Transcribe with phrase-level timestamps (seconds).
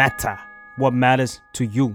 [0.00, 0.36] matter
[0.80, 1.88] what matters to you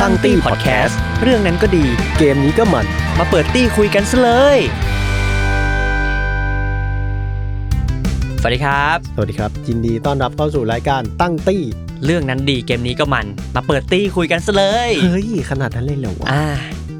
[0.00, 1.84] ตั้งตี้พอดแคสต์เรื่องนั้นก็ดี
[2.18, 2.86] เกมนี้ก็มัน
[3.18, 4.58] มาเปิดตี้คุยกันซะเลย
[8.40, 11.62] สวัสดีครับ สวัสดีครับ ยินดีต้อนรับเข้าสู่รายการตั้งตี้
[12.04, 13.26] เรื่องนั้นดีเกมนี้ก็มัน
[13.56, 16.46] มาเปิดตี้คุยกันซะเลย เฮ้ย ขนาดนั้นเลยเหรอวะอ่า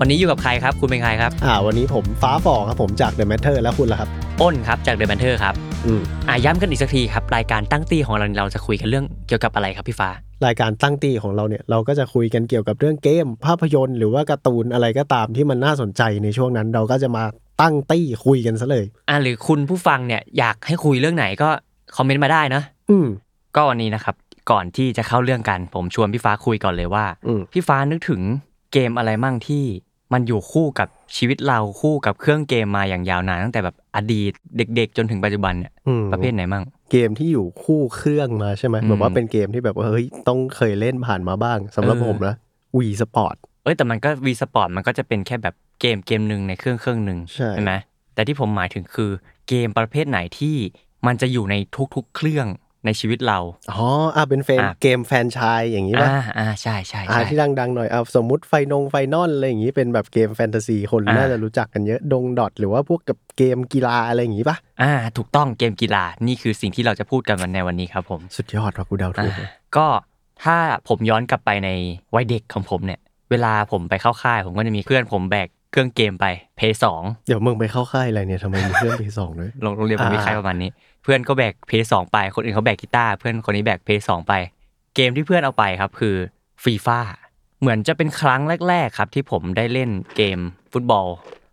[0.00, 4.10] วันนี้อยู่กับใครครับ คุณเป็นใครครับ อ่า วันนี้ผมฟ้าฝ่อครับผมจาก The Matter แล้วคุณล่ะครับ
[4.40, 5.54] อ้นครับจาก The Matter ครับ
[5.86, 10.08] อืมอ่าย้ำกันอีกสักทีครับ รายการตั้งตี้ของเราเราจะคุยกันเรื่องเกี่ยวกับอะไรครับพี่ฟ้า
[10.46, 17.24] รายการตั้งตี้ของเราเนี่ยเราก็จะคุยกันเกี่ยวกับเรื่องเกม ภาพยนตร์ หรือว่าการ์ตูนอะไรก็ตามที่มันน่าสนใจในช่วงนั้น เราก็จะมา
[17.62, 21.48] ตั้งตี้คุยกันซะเลย อ่าหรือคุณผู้ฟังเนี่ยอยากให้คุยเรื่องไหนก็
[21.96, 23.06] คอมเมนต์มาได้นะอืม
[23.56, 24.14] ก็วันนี้นะครับ
[24.50, 28.20] ก่อนที่จะเข้าเรื่องกัน ผมชวนพี่ฟ้าคุยก่อนเลยว่าอืมพี่ฟ้านึกถึง
[28.72, 29.64] เกมอะไรมั่งที่
[30.12, 42.36] มันอยู่คู่กับชีวิตเราคู่กับเครื่องเกมมาอย่างยาวนานตั้งแต่แบบอดีตเด็ก ๆ จนถึงปัจจุบันเนี่ยอืม ประเภทไหนมั่ง เกมที่อยู่คู่เครื่องมาใช่ไหมอืม แบบว่าเป็นเกมที่แบบว่าเฮ้ยต้องเคยเล่นผ่านมาบ้างสำหรับเออผมนะ
[42.78, 47.18] Wii Sports เอ้ยแต่มันก็ Wii Sports มันก็จะเป็นแค่แบบเกมเกมหนึ่งในเครื่องเครื่องหนึ่ง
[47.54, 47.72] ใช่ ไหม
[48.14, 49.10] แต่ที่ผมหมายถึงคือ
[49.48, 50.56] เกมประเภทไหนที่
[51.06, 51.54] มันจะอยู่ใน
[51.94, 52.46] ทุกๆเครื่อง
[52.86, 53.38] ในชีวิตเรา
[53.72, 69.86] อ๋ออะเป็นแฟนอะเกมแฟรนไชายอย่างนี้ป่ะ อ่าอ่าใช่ใช่อ่าใช่ที่ดังๆหน่อยเอาสมมุติไฟนงไฟนอลอะไรอย่างนี้เป็นแบบเกมแฟนตาซีคนอ่าน่าจะรู้จักกันเยอะดงดอทหรือว่าพวกกับเกมกีฬาอะไรอย่างนี้ปะอ่า ถูกต้องเกมกีฬานี่คือสิ่งที่เราจะพูดกันวันในวันนี้ครับผม สุดยอดว่ะกูเดาถูกอ่าก็
[70.44, 70.56] ถ้า
[70.88, 71.70] ผมย้อนกลับไปใน
[72.14, 76.26] วัยเด็กของผมเนี่ย เวลาผมไปเข้าค่าย ผมก็จะมีเพื่อนผมแบกเครื่องเกมไป
[76.56, 84.32] เพย์สองเดี๋ยวมึงไปเข้าค่ายอะไรเนี่ยทำไมมีเครื่องเพย์สองด้วยโรงโรงเรียนผมมีอ่าค่ายประมาณนี้เพื่อนก็แบกเพย์สองไป คนอื่นเขาแบกกีตาร์เพื่อนคนนี้แบกเพย์สองไป
[84.94, 86.16] เกมที่เพื่อนเอาไปครับคือ
[86.64, 86.98] ฟีฟ่า
[87.60, 90.38] เหมือนจะเป็นครั้งแรก ๆ ครับ ที่ผมได้เล่นเกม
[90.72, 91.06] ฟุตบอล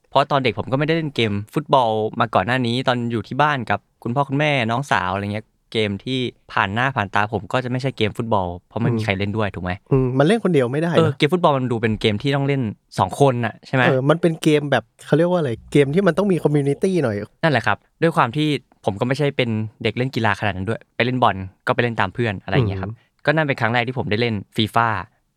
[0.09, 6.19] เพราะตอนเด็กผมก็ไม่ได้เล่นเกมฟุตบอลมาก่อนหน้านี้ตอนอยู่ที่บ้านกับคุณพ่อคุณแม่น้องสาวอะไรเงี้ย เกมที่
[6.51, 12.61] ผ่านหน้าผ่านตาผมก็จะไม่ใช่เกมฟุตบอล เพราะไม่มีใครเล่นด้วยถูกไหมอืมมันเล่นคนเดียวไม่ได้เออนะเกมฟุตบอลมันดูเป็นเกมที่ต้องเล่น
[12.99, 18.47] สองคนน่ะใช่ไหมเออมันเป็นเกมแบบเขาเรียกว่าอะไรเกมที่มันต้องมี community หน่อย นั่นแหละครับ ด้วยความที่
[18.85, 19.49] ผมก็ไม่ใช่เป็น
[19.83, 21.35] เด็กเล่นกีฬาขนาดนั้นด้วย ไปเล่นบอล
[21.67, 22.91] ก็ไปเล่นตามเพื่อนอะไรอย่างเงี้ยครับ
[23.25, 24.87] ก็นั่นเป็นครั้งแรกที่ผมได้เล่นฟีฟ่า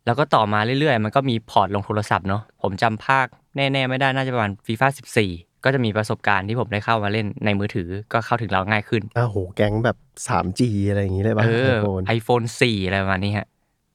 [0.06, 3.26] แล้วก็ต่อมาเรื่อยๆ มันก็มี port ลงโทรศัพท์เนาะผมจำภาค
[3.56, 4.88] แน่ๆไม่ได้น่าจะประมาณฟีฟ่า
[5.22, 9.96] 14 ก็จะมีประสบการณ์ที่ผมได้เข้ามาเล่นในมือถือก็เข้าถึงเราง่ายขึ้นอ้าวโหแก๊งแบบ
[10.26, 13.46] 3G อะไรอย่างนี้เลยป่ะเออไอโฟนไอโฟน4อะไรประมาณนี้ฮะ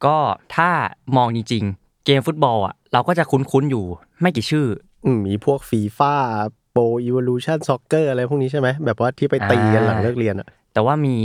[0.06, 0.18] ก็
[0.56, 0.70] ถ้า
[1.18, 3.86] มองจริงๆ เกมฟุตบอลอะเราก็จะคุ้นๆอยู่
[4.22, 4.68] ไม่กี่ชื่อ
[5.06, 6.14] อืมมีพวกฟีฟ่า
[6.72, 11.16] Pro Evolution Soccer อะไรพวกนี้ใช่ไหมแบบว่าที่ไปตีกันหลังเลิกเรียนอะแต่ว่ามี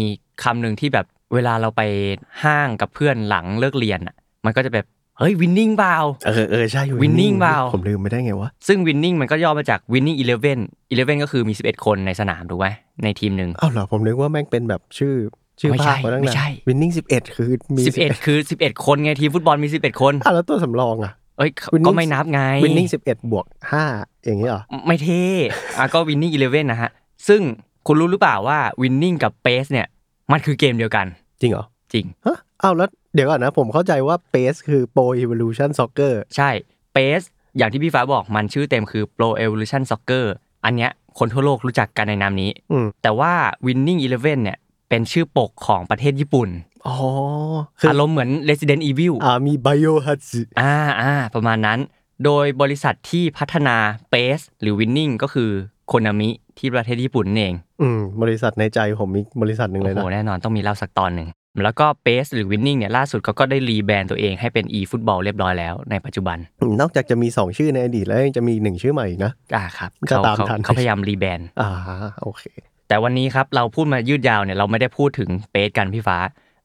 [0.43, 1.83] คำหนึ่งที่แบบเวลาเราไป
[2.43, 4.87] ห้างกับเพื่อนหลังเลิกเรียนอะมันก็จะแบบ
[5.19, 5.97] เฮ้ย Winning เปล่า
[6.27, 10.59] เออเออใช่ Winning เปล่าผมลืมไม่ได้ไงวะ ซึ่ง Winning มันก็ย่อมาจาก Winning Eleven
[10.93, 12.67] eleven ก็คือมี 11 คนในสนามถูกไหม
[13.05, 15.15] ในทีมหนึ่งอ้าวเหรอผมนึกว่าแม่งเป็นแบบชื่อ
[15.61, 23.85] ชื่อไม่ใช่ภาคมาตั้งไม่นานใช่วินนิ่งสิบเอ็ดคือมี11คือ11คนไงทีมฟุตบอลมี11คนอะแล้วตัวสำรองอะเอ้ย Winning ก็ไม่นับไงวินนิ่งสิบเอ็ดบวกห้า
[24.25, 25.23] อย่างนี้เหรอไม่เท่
[25.79, 26.91] อะก็ winning eleven นะฮะ
[27.29, 27.41] ซึ่ง
[27.87, 29.87] คุณรู้หรือเปล่าว่า winning กับ pace เนี่ย
[30.33, 31.07] มันคือเกมเดียวกัน
[31.41, 36.51] จริงเหรอจริงฮะอ้าวแล้ว เดี๋ยวก่อนนะ ผมเข้าใจว่าเ c e คือ Pro Evolution Soccer ใช่
[36.95, 40.27] pace อย่างที่พี่ฟ้าบอกมันชื่อเต็มคือ pro evolution soccer
[40.65, 43.33] อันเนี้ยคนทั่วโลกรู้จักกันในนามนี้อืมแต่ว่า
[43.67, 46.49] winning eleven เนี่ยเป็นชื่อปกของประเทศญี่ปุ่น
[46.87, 46.97] อ๋อ
[47.81, 51.79] คืออารมณ์เหมือน resident evil อ่ามี Biohazard อ่าอ่าประมาณนั้น
[52.25, 53.77] โดยบริษัทที่พัฒนา
[54.13, 55.51] pace หรือ winning ก็คือ
[55.89, 61.29] โคนามิที่ประเทศญี่ปุ่นนั่นเอง อืม บริษัทในใจผมมีบริษัทหนึ่งโอ้เลยโหนะแน่นอนต้องมีเล่าสักตอนหนึ่ง
[61.63, 71.71] แล้วก็ pace หรือ winning เนี่ยล่าสุดเขาก็ได้รีแบรนด์ตัวเองให้เป็น e football เรียบร้อยแล้วในปัจจุบันอืมนอกจากจะมี 2 ชื่อในอดีตแล้วยังจะมีอีกหนึ่งชื่อใหม่อีกนะอ่าครับก็เขาตามเขาทันเขาพยายาม rebrand อ่า
[72.23, 72.45] โอเค
[72.89, 76.19] แต่วันนี้ครับเราพูดมายืดยาวเนี่ยเราไม่ได้พูดถึงเปสกันพี่ฟ้า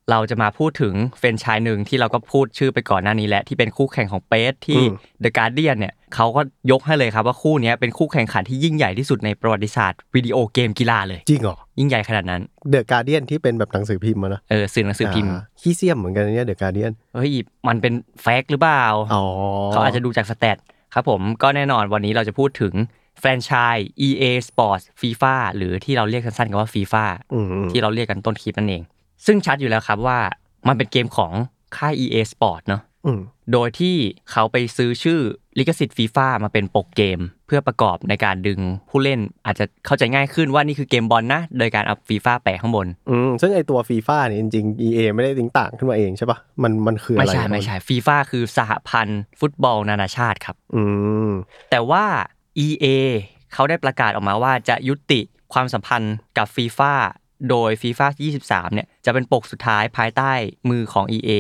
[0.10, 4.94] เราจะมาพูดถึงแฟรนไชส์หนึ่งที่เราก็พูดชื่อไปก่อนหน้านี้แหละที่เป็นคู่แข่งของเปสที่อืม
[5.24, 17.32] The Guardian เนี่ยเขาก็ยกให้เลยครับว่าคู่เนี้ยเป็นคู่แข่งขันที่ยิ่งใหญ่ที่สุดในประวัติศาสตร์วิดีโอเกมกีฬาเลย จริงเหรอ ยิ่งใหญ่ขนาดนั้น The Guardian ที่เป็นแบบหนังสือพิมพ์มานะเออสื่อหนังสือพิมพ์าขี้เสี้ยมเหมือนกันนะเนี่ย The Guardian เฮ้ย
[17.68, 19.24] มันเป็น fact หรือเปล่าอ๋อ
[19.72, 20.58] เขาอาจจะดูจาก stat
[20.94, 22.74] ครับผมก็แน่นอนวันนี้เราจะพูดถึง
[23.20, 28.82] แฟรนไชส์ EA Sports FIFA หรือที่เราเรียกสั้นๆกันว่า FIFA อืมอืมที่เราเรียกกันต้นคลิปนั่นเอง
[29.26, 30.20] ซึ่งชัดอยู่แล้วครับว่า
[30.68, 31.32] มันเป็นเกมของ
[31.78, 33.22] ค่าย EA Sport เนาะอืม
[33.52, 33.96] โดยที่
[34.32, 35.20] เขาไปซื้อชื่อ
[35.58, 38.60] ลิขสิทธิ์ฟีฟ่ามาเป็นปกเกม เพื่อประกอบในการดึง
[38.90, 50.84] ผู้เล่นอาจจะเข้าใจง่ายขึ้นว่านี่คือเกมบอลนะ โดยการเอาฟีฟ่าแปะข้างบน อืมซึ่งไอตัวฟีฟ่าเนี่ยจริงๆ EA ไม่ได้ติ้งต่างขึ้นมาเองใช่ปะมันมันคืออะไม่ไรใช่ไม่ใช่ฟีฟ่าคือสหพันธ์ฟุตบอลนานาชาติครับ อื
[51.30, 51.32] ม
[51.70, 52.06] แต่ว่า
[52.66, 52.86] EA
[53.54, 55.22] เขาได้ประกาศออกมาว่าจะยุติ
[55.54, 56.94] ความสัมพันธ์กับฟีฟ่า
[57.50, 58.08] โดยฟีฟ่า
[58.40, 60.32] 23 เนี่ยจะเป็นปกสุดท้ายภายใต้
[60.70, 61.32] มือของ EA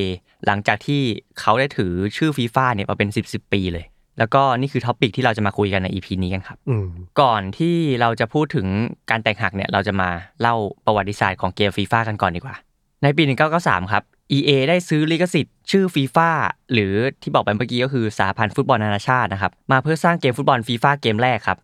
[0.46, 1.02] หลังจากที่
[1.40, 3.86] เขาได้ถือชื่อฟีฟ่าเนี่ยมาเป็น 10 10 ปีเลย
[4.20, 6.88] แล้วก็นี่คือ topic ที่เราจะมาคุยกันใน EP นี้กันครับอืม
[7.22, 8.68] ก่อนที่เราจะพูดถึง
[9.10, 10.10] การแตกหักเนี่ยเราจะมา
[10.42, 10.56] เล่า
[10.86, 12.56] ประวัติศาสตร์ของเกมฟีฟ่ากันก่อนดีกว่า
[13.04, 13.24] ในปี
[13.58, 14.04] 1993 ครับ
[14.38, 16.30] EA ได้ซื้อลิขสิทธิ์ชื่อฟีฟ่า
[16.74, 21.58] หรือที่บอกไปเมื่อกี้ก็คือสหพันธ์ฟุตบอลนานาชาตินะครับ มาเพื่อสร้างเกมฟุตบอลฟีฟ่าเกมแรกครับ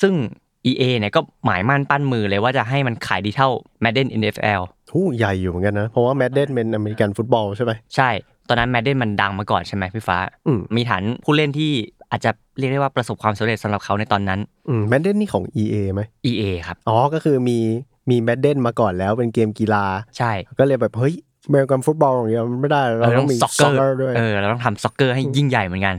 [0.00, 0.14] ซึ่ง
[0.70, 3.48] EA เนี่ยก็หมายมั่นปั้นมือเลยว่าจะให้มันขายดีเท่า
[3.84, 4.60] Madden NFL
[4.92, 8.10] หูใหญ่อยู่เหมือนกันนะ เพราะว่าแมดเดนเป็นอเมริกันฟุตบอลใช่ไหมใช่
[8.48, 11.70] ตอนนั้น Madden มันดังมาก่อนใช่ไหมพี่ฟ้าอืมมีฐานผู้เล่นที่
[12.10, 17.58] อาจจะเรียกได้ว่าประสบความสำเร็จสำหรับเขาในตอนนั้น อืม Madden นี่ของ EA ไหม EA ครับ อ๋อ ก็คือมี
[18.10, 19.84] มี Madden มาก่อนแล้วเป็นเกมกีฬา
[20.18, 21.14] ใช่ ก็เลยแบบเฮ้ย
[21.46, 25.96] อเมริกันฟุตบอลอย่างเดียวมันไม่ได้เราต้องมี soccer ด้วย เออเราต้องทำ soccer ให้ยิ่งใหญ่เหมือนกัน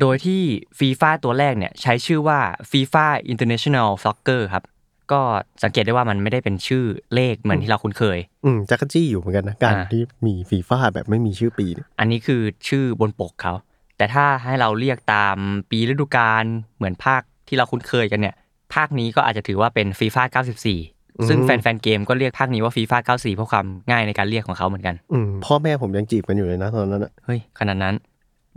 [0.00, 0.40] โดยที่
[0.78, 2.40] ฟีฟ่าตัวแรกเนี่ยใช้ชื่อว่า
[2.70, 4.64] FIFA International Soccer ครับ
[5.12, 5.20] ก็
[5.62, 6.84] สังเกตได้ว่ามันไม่ได้เป็นชื่อ
[7.14, 13.54] เลขเหมือนที่เราคุ้นเคย อืมจั๊กจี้อยู่เหมือนกันนะการอ่าที่มีฟีฟ่าแบบไม่มีชื่อปีเนี่ยอันนี้คือชื่อบนปกเขา
[13.96, 15.36] แต่ถ้าให้เราเรียกตาม
[15.70, 16.44] ปีฤดูกาล
[16.76, 18.34] เหมือนภาคที่เราคุ้นเคยกันเนี่ย
[18.74, 20.42] ภาคนี้ก็อาจจะถือว่าเป็นฟีฟ่า
[20.78, 27.94] 94 ซึ่งแฟนๆเกมก็เรียกภาคนี้ว่าฟีฟ่า94เพราะความง่ายในการเรียกของเขาเหมือนกัน อืมพ่อแม่ผมยังจีบกันอยู่เลยนะตอนนั้นอะเฮ้ยขนาดนั้น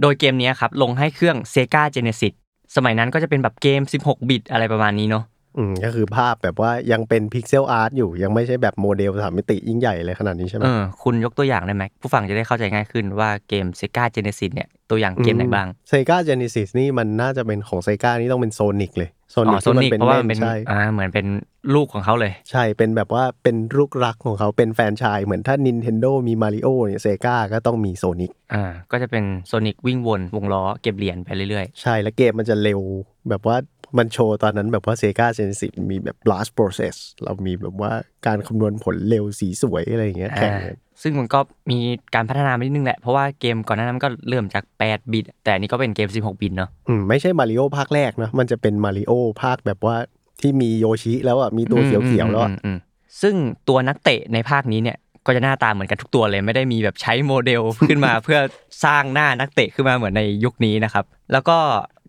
[0.01, 2.33] โดยเกมเนี้ยครับลงให้เครื่อง Sega Genesis
[2.75, 5.23] สมัยนั้นก็จะเป็นแบบเกม 16 บิตอะไรประมาณนี้เนาะ
[5.57, 19.91] อืมก็คือภาพแบบว่ายังเป็น pixel art อยู่ยังไม่ใช่แบบโมเดลสามมิติยิ่งใหญ่เลยขนาดนี้ใช่ไหมเออคุณยกตัวอย่างได้ไหมผู้ฟังจะได้เข้าใจง่ายขึ้นว่าเกม Sega Genesis เนี่ยตัวอย่างเกมไหนบ้าง Sega Genesis นี่มันน่าจะเป็นของ Sega นี่ต้องเป็น Sonic เลย อ๋อกโซที่มัน Sonic
[19.91, 21.27] เป็นเพราะว่าเล่มันนเป็นใช่อ่าเหมือนเป็น
[21.75, 32.79] ลูกของเขาเลย ใช่เป็นแบบว่าเป็นลูกรักของเขาเป็นแฟรนไชส์เหมือนถ้า Nintendo มีมาริโอเนี่ย Sega ก็ต้องมี Sonic อ่าก็จะเป็น Sonic วิ่งวนวงล้อเก็บเหรียญไปเรื่อยใช่แล้วเกมมันจะเร็ว
[33.29, 33.57] แบบว่า
[33.97, 37.91] มันโชว์ตอนนั้นแบบว่า Sega Genesis มีแบบ blast process เรามีแบบว่า
[38.27, 41.39] การคำนวณผลเร็วสีสวยอะไรอย่างเงี้ยๆแข่งอ่ากันซึ่งมันก็
[41.71, 41.79] มี
[42.15, 49.11] การพัฒนาไปนิดนึงแหละ เพราะว่าเกมก่อนหน้านั้นมันก็เริ่มจาก 8 บิต แต่อันนี้ก็เป็นเกม 16 บิตเนาะอืมไม่ใช่มาริโอภาคแรกนะมันจะเป็นมาริโอ
[49.43, 49.95] ภาคแบบว่า
[50.41, 52.77] ที่มีโยชิแล้วอะมีตัวเขียวๆแล้วอะอืมอืมอืม
[53.21, 53.35] ซึ่ง
[53.69, 58.39] ตัวนักเตะในภาคนี้เนี่ยก็จะหน้าตาเหมือนกันทุกตัวเลยไม่ได้มีแบบใช้โมเดลขึ้นมา เพื่อ
[58.85, 61.57] สร้างหน้านักเตะขึ้นมาเหมือนในยุคนี้นะครับ แล้วก็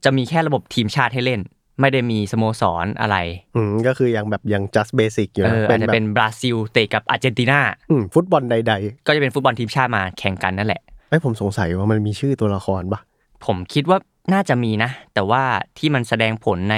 [0.05, 1.41] จะมีแค่ระบบทีมชาติให้เล่น
[1.81, 3.17] ไม่ได้มีสโมสรอะไร
[3.57, 7.61] อืมก็คือยังแบบยัง just basic อยู่เอนะออาจจะแบบเป็นบราซิลเตะกับอาร์เจนตินา
[7.91, 8.73] อืมฟุตบอลใด
[9.07, 13.01] ก็จะเป็นฟุตบอลทีมชาติมาแข่งกันนั่นแหละๆไอ้ยผมสงสัยว่ามันมีชื่อตัวละครปะ
[13.47, 13.99] ผมคิดว่า
[14.33, 15.43] น่าจะมีนะ แต่ว่า
[15.79, 16.77] ที่มันแสดงผลใน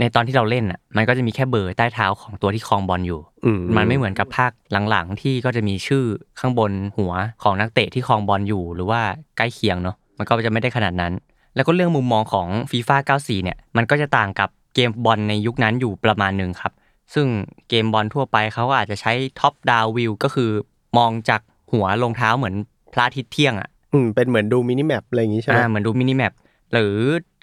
[0.00, 4.52] ในตอนที่เราเล่นอะ มันก็จะมีแค่เบอร์ใต้เท้าของตัวที่ครองบอลอยู่อืมมันไม่เหมือนกับภาค
[4.90, 6.04] หลังๆ ที่ก็จะมีชื่อ
[6.40, 7.12] ข้างบนหัว
[7.42, 9.00] ของนักเตะที่ครองบอลอยู่ หรือว่า
[9.36, 11.12] ใกล้เคียงเนาะ มันก็จะไม่ได้ขนาดนั้น
[11.54, 16.72] แล้วก็เรื่องมุมมองของฟีฟ่า94 เนี่ย มันก็จะต่างกับเกมบอลในยุคนั้นอยู่ประมาณหนึ่งครับ
[17.14, 17.26] ซึ่ง
[17.68, 20.50] เกมบอลทั่วไปเขาก็อาจจะใช้ top-down view ก็คือ
[20.98, 21.40] มองจาก
[21.72, 22.54] หัวลงเท้าเหมือน
[22.92, 26.32] พระอาทิตย์เที่ยงอะ อืม เป็นเหมือนดู minimap อะไรอย่างงี้ใช่ไหมอ่า เหมือนดู minimap
[26.72, 26.94] หรือ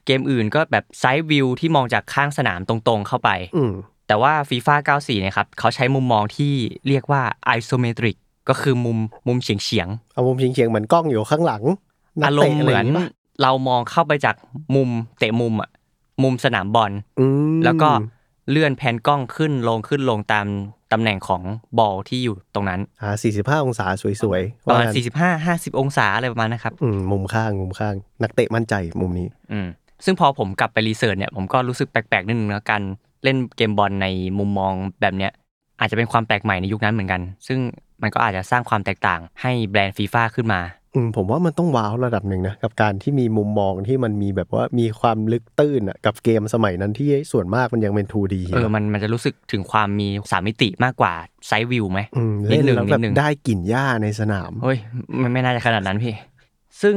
[0.05, 3.73] เกมอื่นก็แบบ side view ที่มองจากข้างสนามตรงๆเข้าไป อืม
[4.07, 6.53] แต่ว่า FIFA 94 เนี่ยครับเขาใช้มุมมองที่
[6.87, 7.21] เรียกว่า
[7.57, 8.17] isometric
[8.49, 14.35] ก็คือมุมมุมเฉียงเฉียงเอามุมเฉียงๆเหมือนกล้องอยู่ข้างหลังๆนักอารมตะณ์เหมือนะไรย่างงี้ปะเรามองเข้าไปจาก
[14.75, 14.89] มุม
[15.19, 15.69] เตะมุมอะ
[16.23, 17.25] มุมสนามบอลอื
[17.57, 17.89] มแล้วก็
[18.49, 20.47] เลื่อนแผนกล้องขึ้นลงขึ้นลงตาม
[20.91, 21.41] ตำแหน่งของ
[21.77, 29.67] บอลที่อยู่ตรงนั้นอ่าสี่สิบห้าองศาสวยๆประมาณว่งั้น45 50 องศาอะไรประมาณนะครับอืมมุมข้างมุมข้าง นักเตะมั่นใจมุมนี้อืม
[30.05, 32.81] ซึ่งพอผมกลับไปรีเสิร์ชเนี่ยผมก็รู้สึกแปลกๆนิดนึงนะการ
[33.23, 34.07] เล่นเกมบอลใน
[34.39, 35.31] มุมมองแบบเนี้ย
[35.79, 37.59] อาจจะเป็นความแปลกใหม่ในยุคนั้นเหมือนกัน ซึ่ง
[38.01, 40.61] มันก็อาจจะสร้างความแตกต่างให้แบรนด์ฟีฟ่าขึ้นมา
[40.97, 51.13] อืมผมว่ามันต้องว้าวระดับหนึ่งนะ กับการที่มีมุมมองที่มันมีแบบว่ามีความลึกตื้นอะกับเกมสมัยนั้นที่ส่วนมากมันยังเป็น 2D เออมันมันจะรู้สึกถึงความมีสามมิติมากกว่า
[51.47, 54.77] ไซด์วิวไหมอืมนิเล่ดนหนึ่งแล้วนิแบดบหนึ่งได้กลิ่นหญ้าในสนามเฮ้ย
[55.17, 56.13] ไม่ไม่น่าจะขนาดนั้นพี่
[56.81, 56.95] ซึ่ง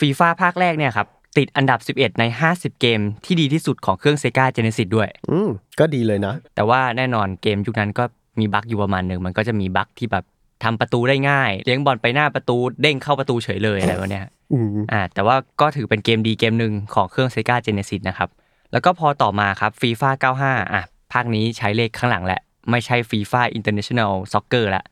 [0.00, 1.06] ฟีฟ่าภาคแรกเนี่ยครับ
[1.38, 5.48] ติดอันดับ 11 ใน 50 เกมที่ดีที่สุดของเครื่อง Sega Genesis ด้วย อืม
[5.80, 8.04] ก็ดีเลยนะ แต่ว่าแน่นอนเกมยุคนั้นก็
[8.40, 10.24] มีบั๊กอยู่ประมาณหนึ่งมันก็จะมีบั๊กที่แบบ
[10.64, 18.28] ทำประตูได้ง่าย เลี้ยงบอลไปหน้าประตูเด้งเข้าประตูเฉยเลยอะไรวะเนี่ยอืมอ่าแต่ว่าก็ถือเป็นเกมดีเกมหนึ่งของเครื่อง Sega Genesis นะครับ
[18.72, 20.10] แล้วก็พอต่อมาครับ FIFA
[20.42, 20.82] 95 อะ
[21.12, 24.84] ภาคนี้ใช้เลขข้างหลังแหละ ไม่ใช่ FIFA International Soccer ละ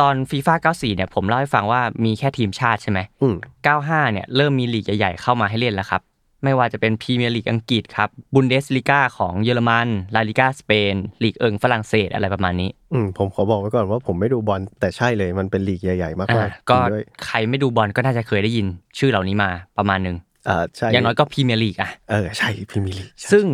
[0.00, 3.36] ตอน FIFA 94 เนี่ยผมเล่าให้ฟังว่ามีแค่ทีมชาติใช่ไหมอืม
[3.74, 6.02] 95 เนี่ยเริ่มมีลีกใหญ่ๆเข้ามาให้เล่นแล้วครับ
[6.44, 18.66] ไม่ว่าจะเป็นพรีเมียร์ลีกอังกฤษครับบุนเดสลิก้าของเยอรมันลาลิก้าสเปนลีกเอิงฝรั่งเศสอะไรประมาณนี้อืมผมขอบอกไว้ก่อนว่าผมไม่ดูบอลแต่ใช่เลยมันเป็นลีกใหญ่ๆมากอ่าๆก็จริงด้วยใครไม่ดูบอลก็น่าจะเคยได้ยิน
[18.98, 20.16] ชื่อเหล่านี้มาประมาณหนึ่ง
[20.48, 23.44] อ่าใช่อย่างน้อยก็พรีเมียร์ลีกอะเออใช่พรีเมียร์ลีกใช่ซึ่ง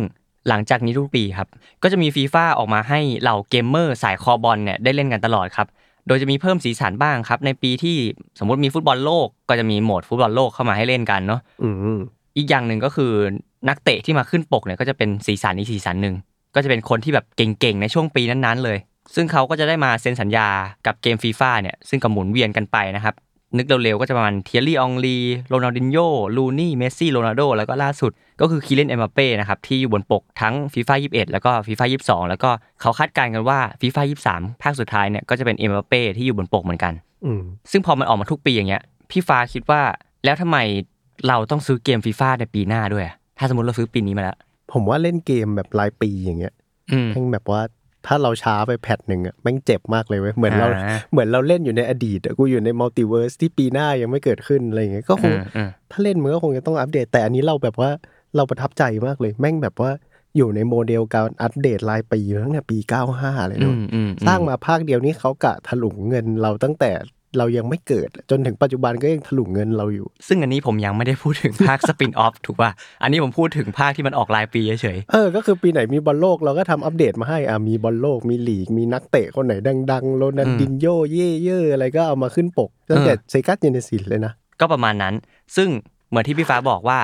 [0.49, 1.47] หลังจากนี้ทุกปีครับ
[1.83, 5.67] ก็จะมีฟีฟ่าออกมาให้เหล่าเกมเมอร์สายคอบอลเนี่ยได้เล่นกันตลอดครับ
[6.07, 7.97] โดยจะมีเพิ่มสีสันบ้างครับ ในปีที่
[8.39, 11.41] สมมติมีฟุตบอลโลก ก็จะมีโหมดฟุตบอลโลกเข้ามาให้เล่นกันเนาะ
[12.33, 13.11] อืมอีกอย่างหนึ่งก็คือ
[13.69, 16.15] นักเตะที่มาขึ้นปกเนี่ยก็จะเป็นสีสันอีกสีสันหนึ่ง
[16.55, 18.77] ก็จะเป็นคนที่แบบเก่งๆในช่วงปีนั้นๆเลย
[19.15, 20.47] ซึ่งเขาก็จะได้มาเซ็นสัญญา
[20.85, 23.15] กับเกมฟีฟ่าเนี่ยซึ่งก็หมุนเวียนกันไปนะครับ
[23.57, 25.17] นึกเร็วๆก็จะประมาณเธียร์รี่ อองรี
[25.49, 28.11] โรนัลดินโญ่รูนีย์เมสซี่โรนัลโดแล้วก็ล่าสุด
[28.41, 32.49] ก็คือคีลิยันเอ็มบัปเป้นะครับที่อยู่บนปกทั้งฟีฟ่า21แล้วก็ฟีฟ่า22แล้วก็
[32.81, 36.93] เขาคาดการณ์กันว่าฟีฟ่า23ภาคสุดท้ายเนี่ยก็จะเป็นเอ็มบัปเป้ที่อยู่บนปกเหมือนกัน
[37.25, 39.81] อืมซึ่งพอมันออกมาทุกปีอย่างเงี้ยพี่ฟ้าคิดว่า
[40.25, 40.57] แล้วทำไม
[41.27, 44.37] เราต้องซื้อเกมฟีฟ่าในปีหน้าด้วยอะถ้าสมมติเราซื้อปีนี้มาแล้ว
[44.73, 46.53] ผมว่าเล่นเกมแบบรายปีอย่างเงี้ย
[46.91, 47.61] อืมแม่งแบบว่า
[48.07, 57.89] ถ้าเราช้าไป patch หนึ่งอะแม่งเจ็บมากเลยเว้ยเหมือนเราอ่าเหมือนเราเล่นอยู่ในอดีตอะกูอยู่ใน multiverse ที่ปีหน้ายังไม่เกิดขึ้นอะไรอย่างเงี้ยก็คงอืมอืมถ้าเล่นมันก็คงจะต้องอัปเดต แต่อันนี้เราแบบว่า
[58.35, 59.91] เราประทับใจมากเลย แม่งแบบว่า
[60.37, 62.77] อยู่ในโมเดลการอัปเดตรายปีตั้งแต่ปี
[63.13, 66.91] 95 เลยอืเนาะมอืมสร้างมาภาคเดียวนี้เขากะถลุงเงินเราตั้งแต่
[67.37, 72.71] เรายังไม่เกิด จนถึงปัจจุบันก็ยังถลุงเงินเราอยู่ ซึ่งอันนี้ผมยังไม่ได้พูดถึงภาค spin-off ถูกป่ะ
[73.03, 79.53] อันนี้ผมพูดถึงภาคที่มันออกรายปีเฉยเออ ก็คือปีไหนมีบอลโลกเราก็ทำอัปเดตมาให้อะมีบอลโลกมีลีก มีนักเตะคนไหน
[79.91, 85.13] ดังๆโรนัลดินโยเย่เย่อะไรก็เอามาขึ้นปกตั้งแต่ Sega Genesis เลยนะๆก็ประมาณนั้น
[85.55, 85.69] ซึ่ง
[86.09, 86.99] เหมือนที่พี่ฟ้าบอกว่า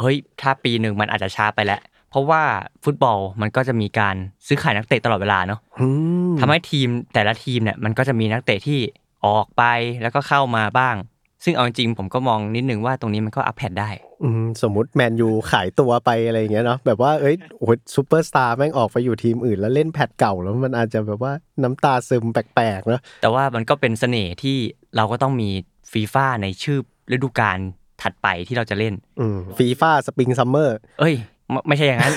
[0.00, 2.42] เฮ้ย ถ้าปีหนึ่งมันอาจจะช้าไปแล้ว เพราะว่า
[2.84, 5.86] ฟุตบอลมันก็จะมีการซื้อขายนักเตะตลอดเวลาเนาะอื
[6.30, 8.78] มทำให้ทีมแต่ละทีมเนี่ยมันก็จะมีนักเตะที่
[9.26, 9.64] ออกไป
[10.02, 10.96] แล้วก็เข้ามาบ้าง
[11.44, 13.90] ซึ่งเอาจริงๆผมก็มองนิดนึงว่าตรงนี้มันก็อัพแพดได้
[14.24, 24.56] อืมสมมติแมนยูขายตัวไปอะไรอย่างเงี้ยเนาะแบบว่าเอ้ยโอ้ยซูเปอร์สตาร์แม่งออกไปอยู่ทีมอื่น แล้วเล่นแพทเก่าแล้วมันอาจจะแบบว่าน้ำตาซึมแปลกๆเนาะแต่ว่ามันก็เป็นเสน่ห์ที่
[24.96, 25.50] เราก็ต้องมี
[25.92, 26.78] ฟีฟ่าในชื่อ
[27.12, 27.58] ฤดูกาล
[28.02, 31.14] ถัดไปที่เราจะเล่นอืมฟีฟ่า Spring Summer เอ้ย
[31.50, 32.14] ไม่ไม่ใช่อย่างนั้น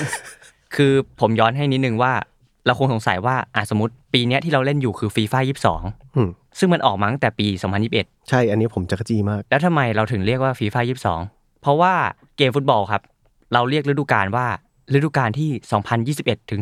[0.76, 2.12] คือผมย้อนให้นิดนึงว่า
[2.68, 5.82] เราคงสงสัยว่าอะสมมติปีเนี้ยที่เราเล่นอยู่คือฟีฟ่ายี่สิบสอง
[6.16, 7.46] อืมซึ่งมันออกมาตั้งแต่ปี
[7.88, 11.20] 2021 ใช่อันนี้ผมจั๊กจี้มาก แล้วทำไมเราถึงเรียกว่าฟีฟ่ายี่สอง
[11.62, 11.94] เพราะว่า
[12.36, 13.02] เกมฟุตบอลครับ
[13.52, 14.46] เราเรียกฤดูกาลว่า
[14.94, 15.50] ฤดูกาลที่
[16.14, 16.60] 2021 ถึง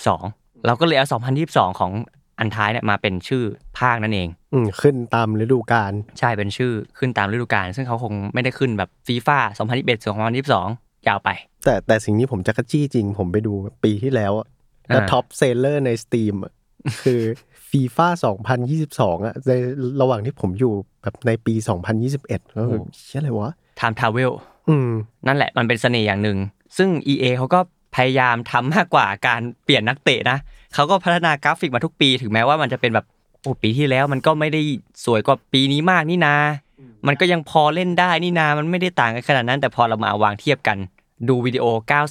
[0.00, 1.06] 2022 เราก็เลยเอา
[1.44, 1.92] 2022 ของ
[2.38, 3.42] อันท้ายเนี่ยมาเป็นชื่อ
[3.78, 10.04] ภาคนั่นเอง อืมขึ้นตามฤดูกาลใช่เป็นชื่อขึ้นตามฤดูกาลซึ่งเขาคงไม่ได้ขึ้นแบบฟีฟ่า2021
[10.44, 11.30] 2022 ยาวไป
[11.64, 13.52] แต่แต่สิ่งนี้ผมจั๊กจี้จริง ผมไปดู
[13.84, 14.46] ปีที่แล้วอะ
[14.88, 16.52] แล้วอ่า top seller ใน Steam อะ
[17.04, 17.22] คือ
[17.70, 18.08] ฟีฟ่า
[18.66, 19.52] 2022อะใน
[20.00, 20.72] ระหว่างที่ผมอยู่
[21.02, 21.54] แบบในปี
[22.04, 24.32] 2021แล้วแบบเชี่ยอะไรวะ Time Travel
[24.68, 24.90] อืม
[25.26, 26.38] นั่นแหละมันเป็นเสน่ห์อย่างหนึ่ง
[26.76, 27.60] ซึ่ง EA เขาก็
[27.96, 30.38] พยายามทำมากกว่าการเปลี่ยนนักเตะนะ
[30.74, 33.06] เขาก็พัฒนากราฟิกมาทุกปี ถึงแม้ว่ามันจะเป็นแบบ
[33.42, 34.60] โอ้ปีที่แล้วมันก็ไม่ได้
[35.04, 36.34] สวยกว่าปีนี้มากนี่นา
[37.06, 40.78] มันก็ยังพอเล่นได้นี่นา มันไม่ได้ต่างกันขนาดนั้น แต่พอเรามาวางเทียบกัน
[41.28, 41.64] ดูวิดีโอ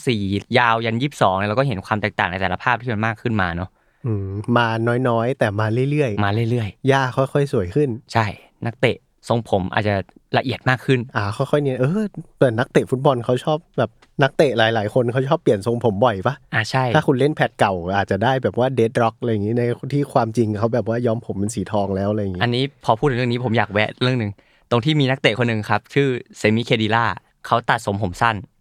[0.05, 3.69] 94 ยาวยัน 22เนี่ยเราก็เห็นความแตกต่างในแต่ละภาพที่มันมากขึ้นมาเนาะ
[4.05, 4.67] อืมมา
[5.09, 8.25] น้อยๆ แต่มาเรื่อยมาเรื่อยๆย่าค่อยๆ สวยขึ้นๆใช่
[8.65, 8.97] นักเตะ
[9.29, 9.95] ทรงผมอาจจะ
[10.37, 12.05] ละเอียดมากขึ้น อ่า ค่อยๆ เนี่ยเออ
[12.39, 13.89] แต่นักเตะฟุตบอลเขาชอบแบบ
[14.23, 24.31] นักเตะหลายๆ คนเขาชอบเปลี่ยนทรงผมบ่อยปะอ่าใช่ ถ้าคุณเล่น patch เก่าอาจจะได้แบบว่า dreadlock อะไรอย่างงี้ในที่ความจริงเขาแบบว่าย้อมผมเป็นสีทองแล้วอะไรอย่างงี้ อันนี้พอพูดถึงเรื่องนี้ผมอยากแวะเรื่องหนึ่ง
[24.69, 26.07] ตรงที่มีนักเตะคนหนึ่งครับ ชื่อ
[26.37, 27.05] ซามี เคดิร่า
[27.47, 28.52] เขาตัดทรงผมสั้นอืม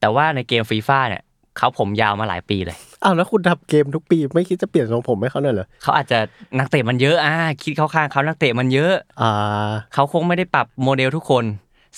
[0.00, 1.22] แต่ว่าในเกมฟีฟ่าเนี่ย
[1.56, 6.18] เขาผมยาวมาหลายปีเลยอ้าวแล้วคุณทำเกมทุกปีไม่คิดจะเปลี่ยนทรงผมให้เขาหน่อยเหรอเขาอาจจะ
[6.58, 11.44] นักเตะมันเยอะอ่าคิดเข้าข้างเขานักเตะมันเยอะอ่าเขาคงไม่ได้ปรับโมเดลทุกคน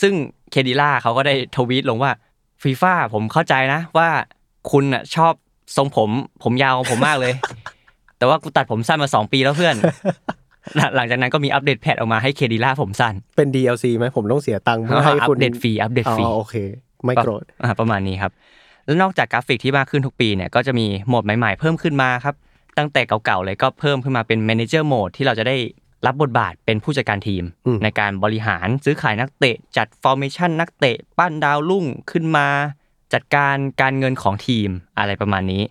[0.00, 0.12] ซึ่ง
[0.50, 2.12] เคดิร่าเขาก็ได้ทวีตลงว่า
[2.62, 4.08] ฟีฟ่าผมเข้าใจนะว่า
[4.70, 5.32] คุณอะชอบ
[5.76, 6.10] ทรงผม
[6.42, 7.32] ผมยาวของผมมากเลย
[8.18, 9.74] แต่ว่ากูตัดผมสั้นมาสองปีแล้วเพื่อน
[10.76, 16.54] หลังหลังจากนั้นก็มีอัปเดต patch ออกมาให้เคดิร่าผมสั้น เป็น DLC ไหมผมต้องเสียตังค์เพื่อให้คุณอัปเดตฟรีอัปเดตอ๋อฟรีโอเค
[17.04, 18.32] ไม่โกรธอ่าประมาณนี้ครับ
[18.84, 22.34] แล้วนอกจากกราฟิกที่มากขึ้นทุกปีเนี่ยก็จะมีโหมดใหม่ ๆ เพิ่มขึ้นมาครับ
[22.78, 25.56] ตั้งแต่เก่าๆเลยก็เพิ่มขึ้นมาเป็น Manager Mode ที่เราจะได้
[26.06, 32.46] รับบทบาทเป็นผู้จัดการทีมอืมในการบริหารซื้อขายนักเตะ จัด Formation นักเตะ ปั้นดาวรุ่งขึ้นมา
[33.12, 35.62] จัดการการเงินของทีมอะไรประมาณนี้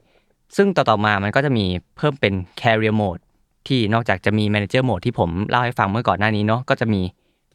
[0.55, 1.65] ซึ่งต่อๆมามันก็จะมี
[1.97, 3.21] เพิ่มเป็น Career Mode
[3.67, 7.01] ที่นอกจากจะมี Manager Mode ที่ผมเล่าให้ฟังเมื่อก่อนหน้านี้เนาะก็จะมี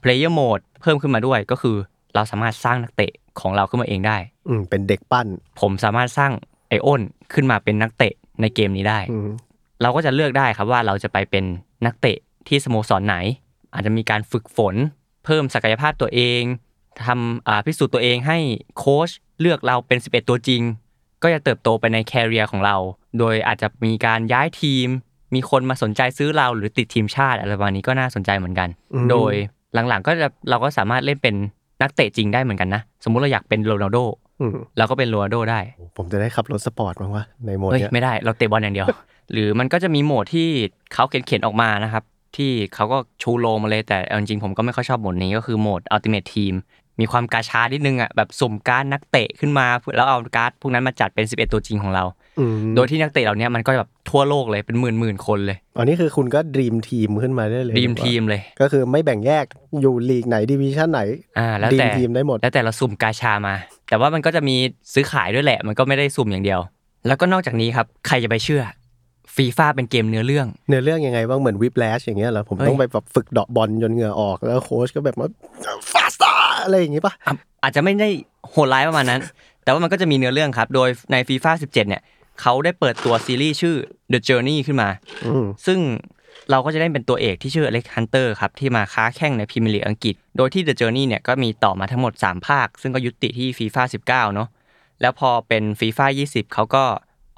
[0.02, 1.76] Player Mode เพิ่มขึ้นมาด้วยก็คือ
[2.14, 5.26] เราสามารถสร้างนักเตะ ของเราขึ้นมาเองได้ อืมเป็นเด็กปั้น
[5.60, 6.32] ผมสามารถสร้าง
[6.68, 7.00] ไอโอน
[7.32, 9.28] ขึ้นมาเป็นนักเตะในเกมนี้ได้ อืม
[9.82, 11.44] เราก็จะเลือกได้ครับว่าเราจะไปเป็น
[11.86, 12.16] นักเตะ
[12.48, 13.16] ที่สโมสรไหน
[13.74, 14.74] อาจจะมีการฝึกฝน
[15.24, 16.42] เพิ่มศักยภาพตัวเอง
[17.04, 18.38] ทำอ่าพิสูจน์ตัวเองให้
[18.78, 19.10] โค้ช
[19.40, 20.62] เลือกเราเป็น 11 ตัวจริง
[21.22, 22.76] ก็จะเติบโตไปในแคริเอร์ของเรา
[23.18, 24.88] โดยอาจจะมีการย้ายทีม
[25.34, 29.32] มีคนมาสนใจซื้อเราหรือติดทีมชาติอะไรประมาณนี้ก็น่าสนใจเหมือนกัน อืม โดย
[29.88, 31.34] หลังๆก็จะเราก็สามารถเล่นเป็น
[31.84, 33.98] นักเตะจริงได้เหมือนกันนะ สมมุติเราอยากเป็นโรนัลโด
[34.40, 35.60] อืมเราก็เป็นโรนัลโดได้
[35.96, 38.86] ผมจะได้ขับรถสปอร์ตมั้างวะในโหมดเฮ้ยเนี้ยไม่ได้เราเตะบอลอย่างเดียว
[39.32, 40.48] หรือมันก็จะมีโหมดที่
[40.92, 42.04] เขาเขียนๆออกมานะครับ
[42.36, 46.54] ที่เขาก็ชูโรงมาเลยแต่เอาจริงๆผมก็ไม่ค่อยชอบโหมดนี้ก็คือโหมด Ultimate Team
[47.00, 52.23] มีความกาชานิดนึงอะแบบสุ่มการ์ดนักเตะขึ้นมาแล้วเอาการ์ดพวกนั้นมาจัดเป็น 11 ตัวจริงของเราอืม
[52.76, 59.44] โดยที่นักเตะเหล่านี้มันก็แบบทั่วโลกเลยเป็นหมื่นหมื่นๆคนเลยอันนี้คือคุณก็ dream team ขึ้นมาได้เลย dream team เลย ก็คือไม่แบ่งแยก
[59.80, 61.00] อยู่ลีกไหนดิวิชั่นไหน
[61.38, 63.54] อ่าแล้วแต่ dream teamได้หมดแล้วแต่เราสุ่มกาชามา
[63.88, 64.56] แต่ว่ามันก็จะมี
[64.94, 66.60] ซื้อขายด้วยแหละ มันก็ไม่ได้สุ่มอย่างเดียว
[67.06, 68.62] แล้วก็นอกจากนี้ครับใครจะไปเชื่อ
[69.36, 75.28] ฟีฟ่าเป็นเกมเนื้อเรื่อง เนื้อเรื่องยังไงบ้างเหมือน Whiplash อย่างเงี้ยเหรอผมเฮ้ยต้องไปแบบฝึกเดาะบอลจนเหงื่อออกแล้วโค้ชก็แบบว่า
[75.92, 76.32] faster
[76.64, 78.08] อะไรอย่างงี้ปะอะอาจจะไม่ได้
[78.50, 79.20] โหดร้ายประมาณนั้น
[79.64, 82.02] แต่ว่ามันก็จะมีเนื้อเรื่องครับ โดยในฟีฟ่า17 เนี่ย
[82.40, 83.74] เขาได้เปิดตัวซีรีส์ชื่อ
[84.12, 84.88] The Journey ขึ้นมา
[85.26, 85.80] อืมซึ่ง
[86.50, 94.48] เราก็จะได้เป็นตัวเอกที่ชื่ออเล็กฮันเตอร์ครับ ที่มาค้าแข่งในพรีเมียร์ลีกอังกฤษ โดยที่ The Journey เนี่ยก็มีต่อมาทั้งหมด 3 ภาค ซึ่งก็ยุติที่ฟีฟ่า19เนาะ
[95.00, 96.84] แล้วพอเป็นฟีฟ่า20 เขาก็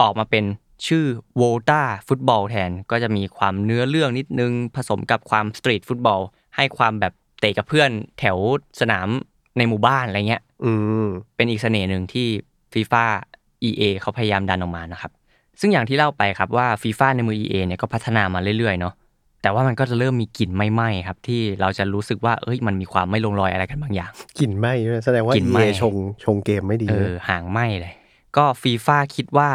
[0.01, 0.45] ออกมาเป็น
[0.87, 1.05] ชื่อ
[1.41, 6.21] v o l t a ฟุตบอลแทน ก็จะมีความเนื้อเรื่องนิดนึง ผสมกับความ street football
[6.57, 8.37] ให้ความแบบเตะกับเพื่อนแถว
[8.81, 9.09] สนาม
[9.59, 10.71] ในหมู่บ้านอะไรเงี้ยอื
[11.05, 12.29] มเป็นอีกเสน่ห์หนึ่งที่
[12.73, 13.05] ฟีฟ่า
[13.69, 15.11] EA เขาพยายามดันออกมานะครับ
[15.61, 18.95] ซึ่งอย่างที่เล่าไปครับว่าฟีฟ่าในมือ EA เนี่ยก็พัฒนามาเรื่อยๆเนาะ
[19.43, 25.95] แต่ว่ามันก็จะเริ่มมีกลิ่นไหม้ๆครับที่เราจะรู้สึกว่าเอ้ยมันมีความไม่ลงรอยอะไรกันบางอย่างกลิ่นไหม้ด้วยแสดงว่ากลิ่นไหม้ EA ชง
[26.25, 27.93] ชงเกมไม่ดีเออห่างไหม้เลย
[28.37, 29.51] ก็ฟีฟ่าคิดว่า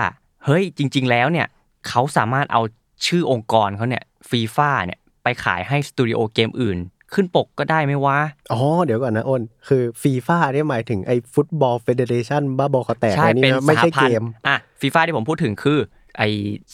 [0.46, 1.48] เฮ้ยจริง ๆ แล้วเนี่ย
[1.88, 2.62] เขาสามารถเอา
[3.08, 6.78] ชื่อองค์กรเขาเนี่ยฟีฟ่าเนี่ยไปขายให้สตูดิโอเกมอื่น
[7.14, 8.18] ขึ้นปกก็ได้ไหมวะ
[8.52, 15.80] อ๋อ เดี๋ยวก่อนนะอ้น คือฟีฟ่าเนี่ยหมายถึงไอ้ football federation บ้าบอคอแตกใช่อันนี้เป็นสหพันธ์นะไม่สหใช่เกมอะฟีฟ่าที่ผมพูดถึงคือ
[16.18, 16.24] ไอ้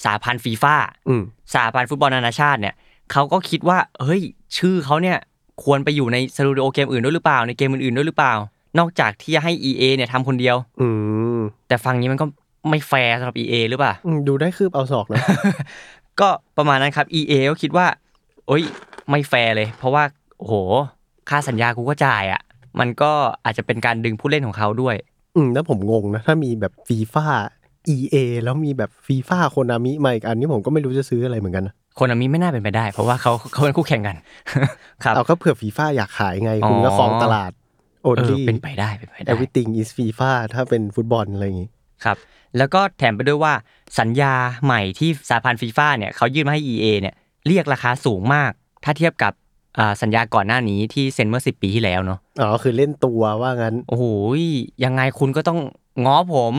[0.03, 0.75] สหพันธ์ฟีฟ่า
[1.09, 1.21] อืม
[1.53, 2.75] สหพันธ์ฟุตบอลนานาชาติเนี่ย
[3.11, 4.21] เขาก็คิดว่าเฮ้ย
[4.57, 5.17] ชื่อเขาเนี่ย
[5.63, 8.33] ควรไปอยู่ในสตูดิโอเกมอื่นด้วยหรือเปล่าในเกมอื่นๆด้วยหรือเปล่า
[8.79, 10.87] นอกจากที่จะให้ EA เนี่ยทำคนเดียว อื
[11.37, 12.25] มแต่ฟังนี้มันก็
[12.69, 15.21] ไม่แฟร์สำหรับ EA หรือเปล่าอืมดูได้คืบเอาศอกนะ
[16.19, 17.87] ก็ประมาณนั้นครับ EA ก็คิดว่า
[18.47, 18.63] โอ้ย
[19.09, 20.03] ไม่แฟร์เลย เพราะว่า
[20.37, 20.53] โอ้โห
[21.29, 22.41] ค่าสัญญากูก็จ่ายอะ
[22.79, 23.11] มันก็
[23.45, 24.95] อาจจะเป็นการดึงผู้เล่นของเขาด้วย
[25.35, 27.25] อืมแล้วผมงงนะ ถ้ามีแบบฟีฟ่า
[27.95, 34.17] EA แล้วมีแบบฟีฟ่าโคนามิมาอีกอันนี้ผมก็ไม่รู้จะซื้ออะไรเหมือนกันนะโคนามิไม่น่าเป็นไปได้ เพราะว่าเขาเขาเป็นคู่แข่งกัน
[35.03, 37.51] ครับเอาก็เผื่อฟีฟ่าอยากขายไง คุณก็อ๋อครองตลาด
[38.03, 41.69] เออ only เป็นไปได้เป็นไปได้ everything is FIFA ถ้าเป็นฟุตบอลอะไรอย่างงี้
[42.03, 42.17] ครับ
[42.57, 43.53] แล้วก็แถมไปด้วยว่า
[43.99, 47.15] สัญญาใหม่ที่สหพันธ์ฟีฟ่าเนี่ยเขายื่นมาให้ EA เนี่ย
[47.47, 48.51] เรียกราคาสูงมาก
[48.83, 49.46] ถ้าเทียบกับอ่า
[50.01, 54.05] สัญญาก่อนหน้านี้ที่เซ็นเมื่อ10ปีที่แล้วเนาะอ๋อคือเล่นตัวว่างั้น โอ้โห
[54.83, 55.59] ยังไงคุณก็ต้อง
[56.05, 56.53] ง้อผม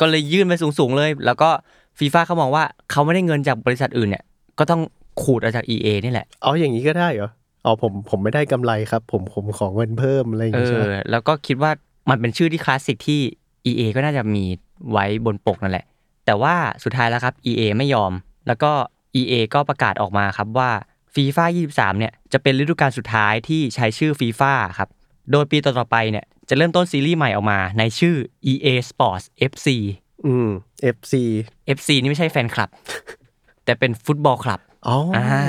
[0.00, 1.50] ก็เลยยื่นไปสูงๆเลย แล้วก็
[1.98, 4.24] ฟีฟ่าเขามองว่าเขาไม่ได้เงินจากบริษัทอื่นเนี่ย
[4.58, 4.80] ก็ต้อง
[5.22, 7.30] ขูดเอาจาก EA นี่แหละอ๋ออย่างนี้ก็ได้เหรอ
[7.64, 11.70] อ๋อผมผมไม่ได้กำไรครับ ผมผมขอเงินเพิ่มอะไรอย่างเองี้ใช่ไหมอแล้วก็คิดว่า
[12.10, 13.20] มันเป็นชื่อที่คลาสสิกที่
[13.66, 14.44] EA ก็น่าจะมี
[14.90, 15.84] ไว้บนปกนั่นแหละ
[16.26, 18.12] แต่ว่าสุดท้ายแล้วครับ EA ไม่ยอม
[18.46, 18.72] แล้วก็
[19.20, 20.70] EA ก็ประกาศออกมาครับว่า
[21.14, 24.88] ฟีฟ่า23 เนี่ยจะเป็นฤดูกาลสุดท้ายที่ใช้ชื่อฟีฟ่าครับ
[25.32, 28.14] โดยปีต่อๆไปเนี่ยจะเริ่มต้นซีรีส์ใหม่ออกมาในชื่อ
[28.52, 29.68] EA Sports FC
[30.26, 30.48] อืม
[30.96, 31.12] FC
[31.76, 32.70] FC นี่ไม่ใช่แฟนคลับ
[33.64, 35.42] แต่เป็น football clubอ๋อออ่า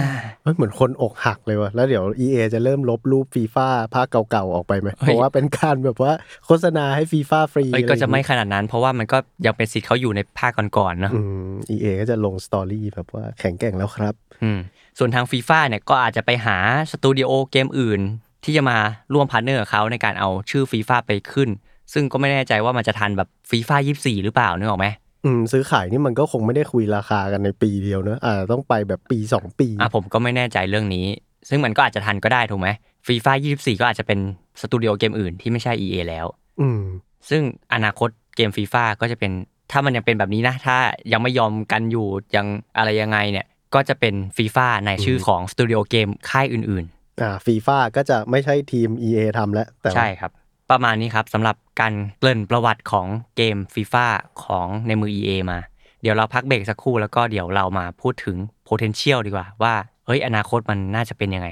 [0.43, 6.13] เฮ้ยเหมือนคนอกหักเลยว่ะ แล้วเดี๋ยว EA จะเริ่มลบรูปฟีฟ่าภาคเก่าๆออกไปไหมเฮ้ยเพราะว่าเป็นการแบบว่า
[6.45, 11.19] โฆษณาให้ฟีฟ่าฟรีอะไรอย่างงี้ เอ้ยก็จะไม่ขนาดนั้น เพราะว่ามันก็ยังเป็นสิทธิ์เขาอยู่ในภาคก่อนๆเนอะอื
[11.51, 14.59] ม EA ก็จะลง story แบบว่าแข็งแกร่งแล้วครับ อืม
[14.97, 16.57] ส่วนทางฟีฟ่าเนี่ยก็อาจจะไปหา
[16.91, 18.01] สตูดิโอเกมอื่น
[18.43, 18.77] ที่จะมา
[19.13, 21.49] ร่วม partner กับเขาในการเอาชื่อฟีฟ่าไปขึ้น
[21.93, 24.87] ซึ่งก็ไม่แน่ใจว่ามันจะทันแบบฟีฟ่า24หรือเปล่านึกออกไหม
[25.25, 31.05] อืมซื้อขายนี่มันก็คงไม่ได้คุยราคากันในปีเดียวเนอะอ่าต้องไปแบบปีสองปีอะผมก็ไม่แน่ใจเรื่องนี้
[31.49, 32.69] ซึ่งมันก็อาจจะทันก็ได้ถูกไหม
[33.07, 34.19] ฟีฟ่า24ก็อาจจะเป็น
[34.61, 36.25] สตูดิโอเกมอื่นที่ไม่ใช่ EA แล้ว
[36.61, 36.81] อืม
[37.29, 37.41] ซึ่ง
[37.73, 39.31] อนาคตเกมฟีฟ่าก็จะเป็น
[39.71, 40.77] ถ้ามันยังเป็นแบบนี้นะ ถ้า
[41.11, 42.45] ยังไม่ยอมกันอยู่ยัง
[42.77, 50.31] อะไรยังไงเนี่ย ก็จะเป็นฟีฟ่าในชื่อของสตูดิโอเกมค่ายอื่นๆอ่าฟีฟ่าก็จะไม่ใช่ทีม EA ทำแล้วแต่ว่าใช่ครับ
[50.71, 53.07] ประมาณนี้ครับสำหรับการเกริ่นประวัติของ
[53.37, 54.05] เกมฟีฟ่า
[54.43, 55.59] ของในมือ EA มา
[56.01, 59.73] เดี๋ยวเราพักเบรกสักครู่แล้วก็เดี๋ยวเรามาพูดถึง potential ดีกว่าว่า
[60.05, 61.47] เฮ้ยอนาคตมันน่าจะเป็นยังไง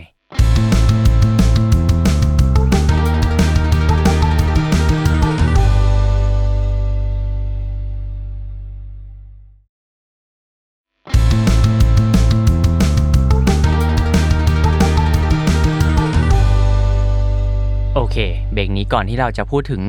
[18.11, 18.17] เค
[18.53, 19.81] เบรกนี้ก่อนที่เราจะพูดถึง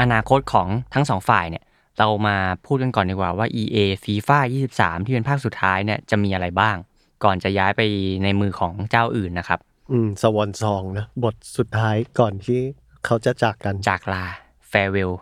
[0.00, 1.64] อนาคตของทั้งสองฝ่ายเนี่ย
[1.98, 4.38] เรามาพูดกันก่อนดีกว่าว่า EA FIFA
[4.72, 6.76] 23 ที่เป็นภาคสุดท้ายเนี่ยจะมีอะไรบ้าง
[7.24, 7.80] ก่อนจะย้ายไป
[8.24, 9.58] ในมือของเจ้าอื่นนะครับ
[9.92, 12.60] อืมสวอนซองนะบทสุดท้ายก่อนที่
[13.04, 14.24] เขาจะจากกันจากลา
[14.70, 15.12] farewell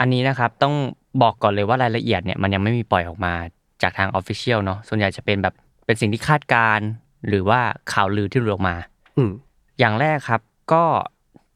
[0.00, 0.74] อันนี้นะครับต้อง
[1.22, 3.34] บอกก่อนเลยว่ารายละเอียดเนี่ยมันยังไม่มีปล่อยออกมา
[3.82, 5.54] จากทางออฟฟิเชียลเนาะส่วนใหญ่จะเป็นแบบ
[5.86, 6.86] เป็นสิ่งที่คาดการณ์
[7.28, 7.60] หรือว่า
[7.92, 8.76] ข่าวลือที่หลุดออกมา
[9.16, 9.32] อืม
[9.78, 10.40] อย่างแรกครับ
[10.72, 10.84] ก็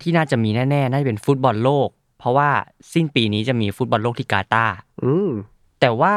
[0.01, 2.51] ที่น่าจะมีแน่ๆ น่าจะเป็นฟุตบอลโลก เพราะว่า
[2.93, 5.31] สิ้นปีนี้จะมีฟุตบอลโลกที่กาตาร์อืม
[5.81, 6.15] แต่ว่า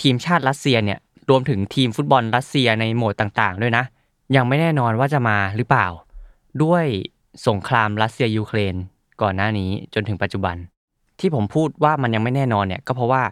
[0.00, 0.98] ทีมชาติรัสเซียเนี่ย
[1.30, 3.84] รวมถึงทีมฟุตบอลรัสเซียในโหมดต่างๆ ด้วยนะ
[4.36, 5.86] ยังไม่แน่นอนว่าจะมาหรือเปล่า
[6.62, 6.84] ด้วย
[7.48, 8.74] สงครามรัสเซียยูเครน
[9.22, 10.56] ก่อนหน้านี้จนถึงปัจจุบัน
[11.20, 13.22] ที่ผมพูดว่ามันยังไม่แน่นอนเนี่ยก็เพราะว่า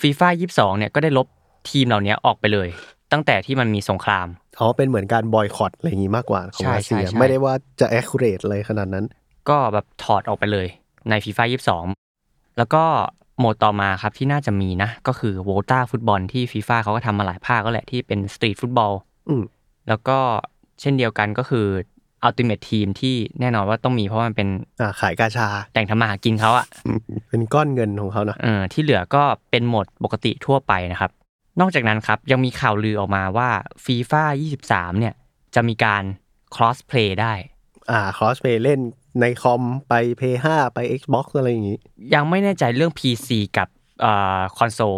[0.00, 1.26] ฟีฟ่า22เนี่ยก็ได้ลบ
[1.70, 2.68] ทีมเหล่านี้ออกไปเลย
[3.12, 4.26] ตั้งแต่ที่มันมีสงคราม
[4.58, 9.04] อ๋อเป็นเหมือนการบอยคอตอะไรอย่างงี้มากกว่าของใช่รัสเซียใช่ใช่ไม่ได้ว่าจะ accurate เลยขนาดนั้น
[9.48, 10.66] ก็แบบถอดออกไปเลย
[11.08, 11.44] ในฟีฟ่า
[11.86, 12.84] 22แล้วก็
[13.38, 18.92] โหมดต่อมาครับที่น่าจะมีนะ ก็คือ Volta Football ที่ฟีฟ่าเขาก็ทำมาหลายภาคก็แหละที่เป็น street football
[19.28, 19.42] อืม
[19.88, 20.18] แล้วก็
[20.80, 21.66] เช่นเดียวกันก็คือ
[22.22, 24.48] อัลติเม e ทีมที่แน่นอนว่าต้องมีเพราะว่ามันเป็น
[24.80, 31.10] อ่าขายกาชาแหล่งทำมาหากินเขาอะอืมเป็นก้อนเงินของเขาเนอะเออที่เหลือก็เป็นโหมดปกติทั่วไปนะครับ
[31.60, 33.48] นอกจากนั้นครับยังมีข่าวลือออกมาว่า
[33.84, 34.22] ฟีฟ่า
[34.62, 35.14] 23 เนี่ย
[35.54, 36.02] จะมีการ
[36.54, 37.32] cross play ได้
[37.90, 38.80] อ่า cross play เล่น
[39.20, 40.22] ในคอมไป p
[40.54, 41.78] 5ไป Xbox อะไรอย่างงี้
[42.14, 43.68] ยังไม่แน่ใจเรื่อง PC กับ
[44.00, 44.96] เอ่อคอนโซล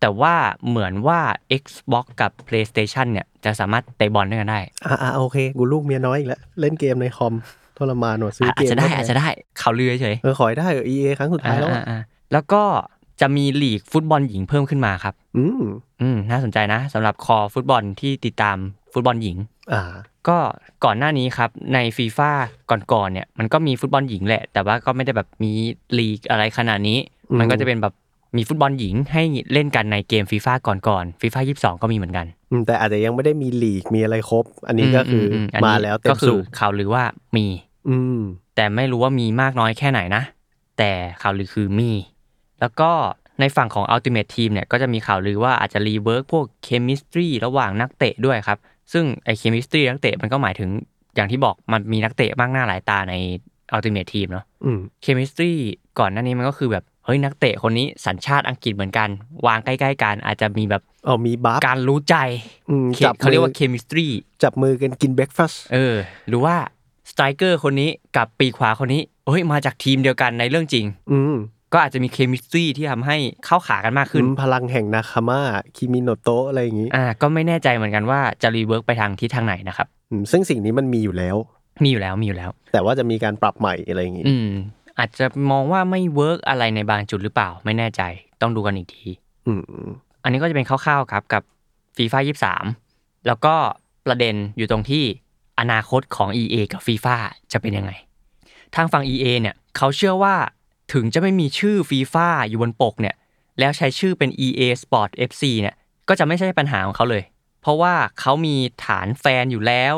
[0.00, 0.34] แต่ว่า
[0.68, 1.20] เหมือนว่า
[1.62, 7.34] Xbox กับ PlayStation เนี่ย จะสามารถเตะบอลด้วยกันได้ อ่าอ่าโอเค กูลูกเมียน้อยอีกแล้ว เล่นเกมในคอม
[7.78, 9.28] ทรมานหนวดซื้ออาเกจมจะได้เข้าปอาจจะได้
[9.60, 12.62] ข่าวลือเฉยเออขอให้ได้เออ EA ครั้งสุดๆท้ายแล้วอะอ่าๆๆแล้วก็
[13.20, 15.62] จะมีลีกฟุตบอลหญิงเพิ่มขึ้นมาครับ อืม
[16.00, 18.56] อืมน่าสนใจนะสำหรับคอฟุตบอลที่ติดตาม
[18.92, 19.36] ฟุตบอลหญิง
[19.72, 19.82] อ่า
[20.28, 20.38] ก็
[20.84, 22.30] ก่อนหน้านี้ครับในฟีฟ่า
[22.92, 25.52] ก่อนๆเนี่ย มันก็มีฟุตบอลหญิงแหละ แต่ว่าก็ไม่ได้แบบมี
[25.98, 26.98] ลีกอะไรขนาดนี้
[27.30, 27.94] อืม มันก็จะเป็นแบบ
[28.36, 37.04] มีฟุตบอลหญิงให้เล่นกันในเกมฟีฟ่าก่อนๆฟีฟ่า22ก็มีเหมือนกันอืมแต่อาจจะยังไม่ได้มีลีกมีอะไรครบ อันนี้ก็คืออมนมานี้แล้วเต็ก็มคืสูอบข่าวลือว่า
[37.36, 37.46] มี
[37.88, 38.20] อืม
[38.56, 40.22] แต่ไม่รู้ว่ามีมากน้อยแค่ไหนนะ
[40.78, 40.90] แต่
[41.22, 41.90] ข่าวลือคือมี
[42.60, 42.90] แล้วก็
[43.40, 48.58] ในฝั่งของ Ultimate Team เนี่ยก็จะมีข่าวลือว่าอาจจะ rework พวก chemistry ระหว่างนักเตะด้วยครับ
[48.92, 50.70] ซึ่งไอ้ chemistry นักเตะมันก็หมายถึง
[51.14, 53.14] อย่างที่บอกมันมีนักเตะมากหน้าหลายตาใน
[53.74, 55.50] Ultimate Team เนาะอืม chemistry
[55.98, 59.08] ก่อนหน้านี้มันก็คือแบบเฮ้ยนักเตะคนนี้สัญชาติอังกฤษเหมือนกัน
[59.46, 62.16] วางใกล้ๆกันอาจจะมีแบบเอามี buff การรู้ใจ
[62.70, 64.06] อืมเคจับเขาเรียกมืว่าอ chemistry
[64.42, 65.96] จับมือกันกิน breakfast เออ
[66.28, 66.56] หรือว่า
[67.10, 71.34] striker คนนี้กับปีกขวาคนนี้เฮ้ยมาจากทีมเดียวกันในเรื่องจริง อืม
[71.72, 75.40] ก็อาจจะมี chemistry ที่ทำให้เข้าขากันมากขึ้นอืมพลังแห่งนาคาม่า
[75.76, 81.36] คิมิโนโตะอะไรอย่างงี้อ่าก็ไม่แน่ใจเหมือนกันว่าจะ rework ไปทางทิศทางไหนนะครับอืมซึ่งสิ่งนี้มันมีอยู่แล้ว
[81.84, 84.50] มีอยู่แล้วมีอยู่แล้ว แต่ว่าจะมีการปรับใหม่อะไรอย่างงี้อืม
[84.98, 88.02] อาจจะมองว่าไม่ work อะไรในบางจุดหรือเปล่า ไม่แน่ใจ
[88.40, 89.06] ต้องดูกันอีกที
[89.46, 89.62] อืม
[90.22, 91.42] อันนี้ก็จะเป็นคร่าวๆครับกับ
[91.96, 92.20] ฟีฟ่า
[92.68, 93.54] 23แล้วก็
[94.06, 95.04] ประเด็นอยู่ตรงที่
[95.60, 97.16] อนาคตของ EA กับฟีฟ่า
[97.52, 97.92] จะเป็นยังไง
[98.76, 100.34] ทางฝั่ง EA เนี่ยเขาเชื่อว่า
[100.92, 103.14] ถึงจะไม่มีชื่อฟีฟ่าอยู่บนปกเนี่ย
[103.58, 105.74] แล้วใช้ชื่อเป็น EA Sport FC เนี่ย
[106.08, 107.22] ก็จะไม่ใช่ปัญหาของเขาเลย
[107.62, 109.94] เพราะว่าเขามีฐานแฟนอยู่แล้ว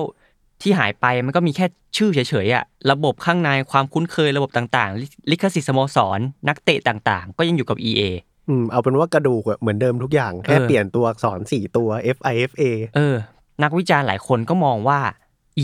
[0.62, 8.02] ที่หายไปมันก็มีแค่ชื่อเฉยๆอะระบบข้างในความคุ้นเคยระบบต่างๆ ลิลิขสิทธิ์สโมสร นักเตะต่างๆ ก็ยังอยู่กับ EA
[8.48, 12.62] อืมเอาเป็นว่ากระดูกอะเหมือนเดิมทุกอย่าง แค่เออเปลี่ยนตัวอักษรสี่ตัว F I F A
[12.96, 13.16] เออ
[13.62, 15.00] นักวิจารณ์หลายคนก็มองว่า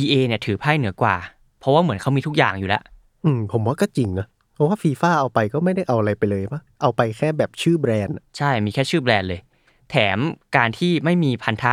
[0.00, 1.16] EA เนี่ยถือไพ่เหนือกว่า
[1.60, 2.82] เพราะว่าเหมือนเขามีทุกอย่างอยู่แล้ว
[3.24, 9.40] อืมผมว่าก็จริงนะ เพราะว่าฟีฟ่าเอาไปก็ไม่ได้เอาอะไรไปเลยปะเอาไปแค่แบบชื่อแบรนด์อะใช่มีแค่ชื่อแบรนด์เลย
[9.90, 10.18] แถม
[10.56, 11.72] การที่ไม่มีพันธะ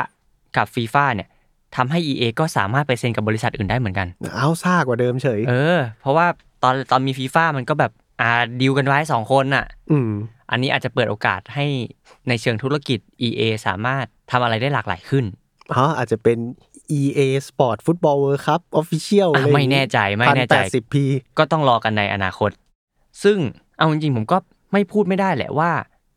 [0.58, 1.30] กับฟีฟ่าเนี่ย
[1.76, 6.28] ทำให้ EA ก็สามารถไปเซ็นกับบริษัทอื่นได้เหมือนกัน เอาซ่ากว่าเดิมเฉย เออ เพราะว่า
[6.63, 7.91] ตอนตอนมีฟีฟ่ามันก็แบบ
[8.22, 10.12] อ่าดีลกันไว้สองคนน่ะ อืม
[10.52, 11.65] อันนี้อาจจะเปิดโอกาสให้
[12.28, 15.26] ในเชิงธุรกิจ EA สามารถทำอะไรได้หลากหลายขึ้น
[15.74, 16.38] อ๋ออาจจะเป็น
[17.00, 20.96] EA Sport Football World Cup Official อะอะไรอย่างงี้ไม่แน่ใจไม่แน่ใจ 1080p
[21.38, 22.52] ก็ต้องรอกันในอนาคต
[23.23, 23.38] ซึ่ง
[23.78, 24.38] เอาจริงๆผมก็
[24.73, 25.71] ไม่พูดไม่ได้แหละว่า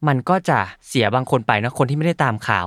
[0.08, 2.66] มันก็จะเสียบางคนไปนะคนที่ไม่ได้ตามข่าว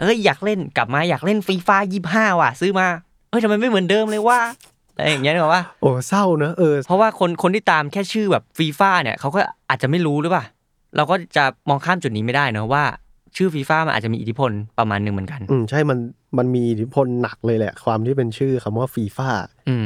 [0.00, 2.86] เอ้ยอยากเล่นกลับมาอยากเล่นฟีฟ่ายี่ห้าว่ะ ซื้อมา
[3.30, 4.38] เอ้ยทำไมไม่เหมือนเดิมเลยวะ
[4.96, 10.44] อะไรอย่างเงี้ยนึกออกปะโอ้เศร้าเนอะเออเพราะว่าคนคนที่ตามแค่ชื่อแบบฟีฟ่าเนี่ยเขาก็อาจจะไม่รู้หรือเปล่า
[10.96, 12.84] เราก็จะมองข้ามจุดนี้ไม่ได้เนอะว่า
[13.36, 15.98] ชื่อฟีฟ่ามันอาจจะมีอิทธิพลประมาณหนึ่งเหมือนกัน อืมใช่มัน
[16.38, 19.28] มันมีอิทธิพลหนักเลยแหละ ความที่เป็นชื่อคำว่าฟีฟ่า
[19.68, 19.84] อืม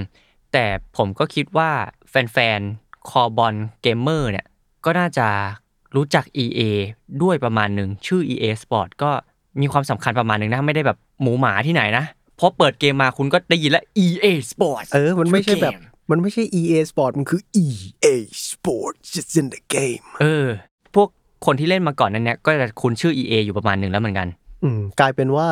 [0.52, 0.66] แต่
[0.96, 1.70] ผมก็คิดว่า
[2.10, 4.46] แฟนๆ คอบอลเกมเมอร์เนี่ย
[4.84, 5.26] ก็น่าจะ
[5.96, 6.60] รู้จัก EA
[7.22, 9.10] ด้วยประมาณหนึ่งชื่อ EA Sport ก็
[9.60, 12.04] มีความสำคัญประมาณหนึ่งนะ ไม่ได้แบบหมูหมาที่ไหนนะ
[12.36, 15.72] เพราะเปิดเกมมาคุณก็ได้ยินแล้ว EA Sport เออ มันไม่ใช่แบบ
[16.10, 18.06] มันไม่ใช่ EA Sport มันคือ EA
[18.48, 20.46] Sport just in the game เออ
[20.94, 21.08] พวก
[21.46, 24.28] คนที่เล่นมาก่อนนั้นเนี่ยก็จะคุ้นชื่อ EA อยู่ประมาณหนึ่งแล้วเหมือนกัน
[24.62, 25.48] อืม กลายเป็นว่า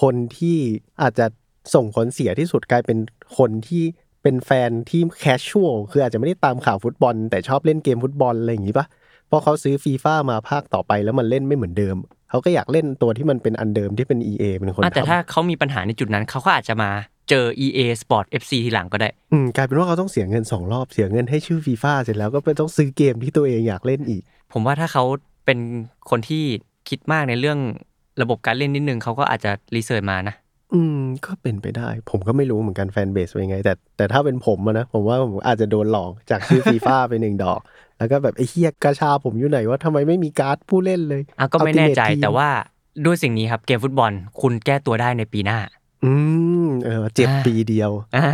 [0.00, 0.58] คนที่
[1.02, 1.26] อาจจะ
[1.74, 2.98] ส่งผลเสียที่สุดกลายเป็น
[3.38, 3.84] คนที่
[4.22, 8.86] เป็นแฟนที่แคชชวลคืออาจจะไม่ได้ตามข่าวฟุตบอล แต่ชอบเล่นเกมฟุตบอลอะไรอย่างงี้ปะ
[9.28, 11.96] เพราะเขาซื้อฟีฟ่ามาภาคต่อไปแล้วมันเล่นไม่เหมือนเดิม
[12.30, 16.90] เขาก็อยากเล่นตัวที่มันเป็นอันเดิมที่เป็น EA เป็นคนอะแต่ทำถ้าเขามีปัญหาในจุดนั้นเขาก็อาจจะมา
[17.28, 25.04] เจอ EA Sport FC ทีหลังก็ได้ อืมกลายเป็นว่าเขาต้องเสียเงินสองรอบเสียเงินให้ชื่อฟีฟ่าเสร็จแล้วก็ไปต้องซื้อเกมที่ตัวเองอยากเล่นอีก ผมว่าถ้าเขา
[25.44, 25.58] เป็น
[26.10, 26.44] คนที่
[26.88, 27.58] คิดมากในเรื่อง
[28.22, 30.34] ระบบการเล่นนิดนึงเขาก็อาจจะ research มานะ
[30.74, 37.60] อืม ก็เป็นไปได้ ผมก็ไม่รู้เหมือนกัน fanbase เป็นยังไง แต่แต่ถ้าเป็นผมอะนะ ผมว่าผมอาจจะโดนหลอกจากชื่อฟีฟ่าไปหนึ่งดอก
[37.98, 42.48] แล้วก็แบบไอ้เหี้ยกาชาผมอยู่ไหนวะทำไมไม่มีการ์ดผู้เล่นเลยอะก็ไม่แน่ใจ Ultimate Team แต่ว่า
[43.04, 45.58] ด้วยสิ่งนี้ครับเกมฟุตบอลคุณแก้ตัวได้ในปีหน้า
[46.04, 46.12] อื
[46.66, 48.26] มเออเจ็บอ่าปีเดียวอ่า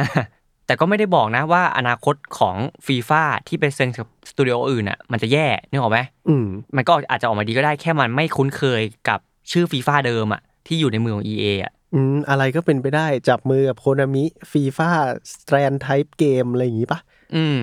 [0.67, 5.99] แต่ก็ไม่ได้บอกนะว่าอนาคตของฟีฟ่าที่ไปเซ็นกับสตูดิโออื่นอะมันจะแย่นึกออกไหม
[6.29, 6.47] อืม
[6.77, 9.19] มันก็อาจจะออกมาดีก็ได้แค่มันไม่คุ้นเคยกับ
[9.51, 14.91] ชื่อฟีฟ่าเดิมอะที่อยู่ในมือของ EA อะ อืมอะไรก็เป็นไปได้จับมือกับโคนามิฟีฟ่า
[15.33, 17.01] strand type game อะไรอย่างงี้ปะ
[17.35, 17.57] อืม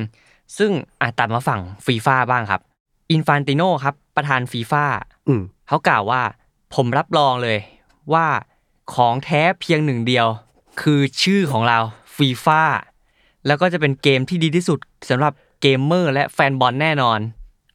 [0.58, 2.62] ซึ่งอะตัดมาฝั่งฟีฟ่าบ้างครับ
[3.12, 4.86] อินฟานติโนครับ ประธานฟีฟ่า
[5.28, 6.22] อืมเขากล่าวว่า
[6.76, 7.60] ผมรับรองเลย
[8.14, 8.28] ว่า
[8.94, 10.28] ของแท้เพียงหนึ่งเดียว
[10.82, 11.80] คือชื่อของเรา
[12.18, 12.64] ฟีฟ่า
[13.48, 17.20] แล้วก็จะเป็นเกมที่ดีที่สุดสำหรับเกมเมอร์และแฟนบอลแน่นอน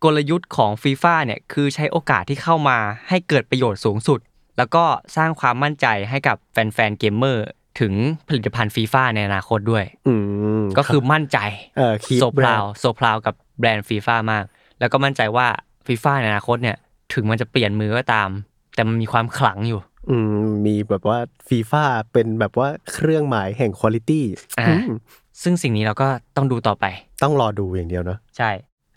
[0.05, 4.21] กลยุทธ์ของฟีฟ่าเนี่ยคือใช้โอกาสที่เข้ามาให้เกิดประโยชน์สูงสุด
[4.59, 4.85] แล้วก็
[5.17, 7.47] สร้างความมั่นใจให้กับแฟนๆเกมเมอร์
[7.81, 7.93] ถึง
[8.29, 10.15] ผลิตภัณฑ์ฟีฟ่าในอนาคตด้วยอื
[10.61, 11.39] มก็คือมั่นใจ
[11.77, 14.45] เออคีโซแบพรรานวด์ so proud กับแบรนด์ฟีฟ่ามาก
[14.81, 15.47] แล้วก็มั่นใจว่า
[15.87, 16.77] ฟีฟ่าในอนาคตเนี่ย
[17.15, 18.29] ถึงมันจะเปลี่ยนมือก็ตาม
[18.75, 24.23] แต่มันมีความขลังอยู่อืมมีแบบว่าฟีฟ่าเป็นแบบว่าเครื่องหมายแห่งคุณ i t y
[24.59, 24.67] อ่า
[25.43, 26.85] ซึ่งสิ่งนี้เราก็ต้องดูต่อไป
[27.23, 28.51] ต้องรอดูอย่างเดียวเนาะใช่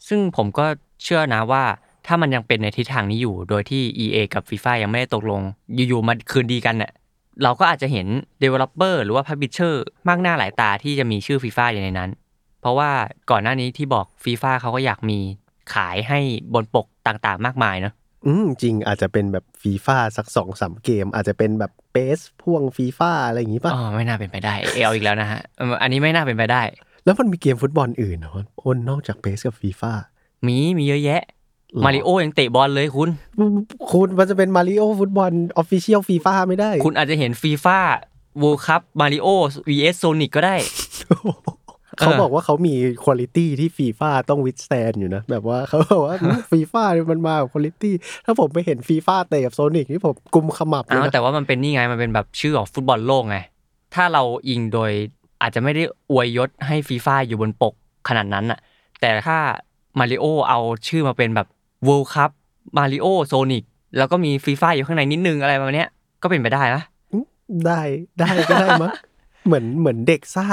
[0.08, 0.66] ซึ่งผมก็
[1.04, 1.64] เชื่อนะว่า
[2.08, 5.42] ถ้ามันยังเป็นในทิศทางนี้อยู่ โดยที่ EA กับ FIFA ยังไม่ได้ตกลง
[5.76, 6.92] อยู่ๆมาคืนดีกันเนี่ย
[7.44, 8.08] เราก็อาจจะเห็น
[8.44, 9.74] Developer หรือว่า Publisher
[10.08, 12.10] มากหน้าหลายตาที่จะมีชื่อ FIFA อยู่ในนั้น
[12.62, 12.90] เพราะว่า
[13.32, 15.20] ก่อนหน้านี้ที่บอก FIFA เขาก็อยากมี
[15.74, 16.20] ขายให้
[16.54, 17.94] บนปกต่างๆ มากมายเนอะ
[18.26, 26.62] อืมจริงอาจจะเป็นแบบฟีฟ่าสักสองสามเกม อาจจะเป็นแบบเบสพ่วงฟีฟ่าอะไรอย่างงี้ป่ะอ๋อไม่น่าเป็นไปได้เอลอีกแล้วนะฮะเอิ่มอันนี้ไม่น่าเป็นไปได้
[27.06, 29.92] แล้วมันมีเกมฟุตบอลอื่นเหรออ้นนอกจาก PES กับฟีฟ่า
[30.48, 31.43] มีมีเยอะแยะหรอ
[31.86, 33.10] มาริโอยังเตะบอลเลยคุณ
[33.92, 37.78] คุณมันจะเป็นมาริโอฟุตบอล official ฟีฟ่าไม่ได้ คุณอาจจะเห็นฟีฟ่า
[38.42, 39.28] World Cup Mario
[39.68, 40.56] vs Sonic ก็ได้
[42.00, 42.74] เขาบอกว่าเขามี
[43.04, 46.16] quality ที่ฟีฟ่าต้อง withstand อยู่นะ แบบว่าเขาบอกว่า
[46.52, 47.92] ฟีฟ่ามันมากับคุณ i t y
[48.26, 53.38] ถ้าผมไปเห็นฟีฟ่าเตะกับโซนิกนี่ผมกุมขมับเลยอ้าวนะแต่ว่ามันเป็นนี่ไงมันเป็นแบบชื่อของฟุตบอลโลกไง
[53.96, 54.92] ถ้าเราอิงโดย
[55.42, 57.74] อาจจะไม่ได้อวยยศให้ฟีฟ่าอยู่บนปก
[58.10, 58.60] ขนาดนั้นน่ะ
[59.02, 59.38] แต่ถ้า
[60.00, 61.48] มาริโอเอาชื่อมาเป็นแบบ
[61.88, 62.32] World Cup
[62.78, 63.64] Mario Sonic
[63.98, 65.90] แล้วก็มีฟีฟ่าอยู่ข้างในนิดนึงอะไรประมาณเนี้ย
[66.24, 66.84] ก็เป็นไปได้นะ
[67.66, 67.82] ได้
[68.20, 68.92] ได้ก็ได้มั้ง
[69.46, 70.46] เหมือนเหมือนเด็กซ่า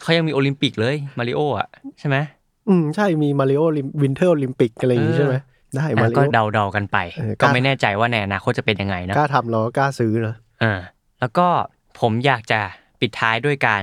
[0.00, 2.16] เขายังมีโอลิมปิกเลยมาริโออะใช่ไหม
[2.68, 3.62] อืมใช่มีมาริโอ
[4.02, 5.34] Winter Olympic อะไรอย่างงี้ใช่ไหม
[5.76, 10.74] ได้อะมาริโอก็เดาๆกันไปเออก็ไม่แน่ใจว่าในอนาคตจะเป็นยังไงนะกล้าทำเราก็กล้าซื้อนะอ่า
[11.20, 11.46] แล้วก็
[12.00, 12.60] ผมอยากจะ
[13.00, 13.82] ปิดท้ายด้วยการ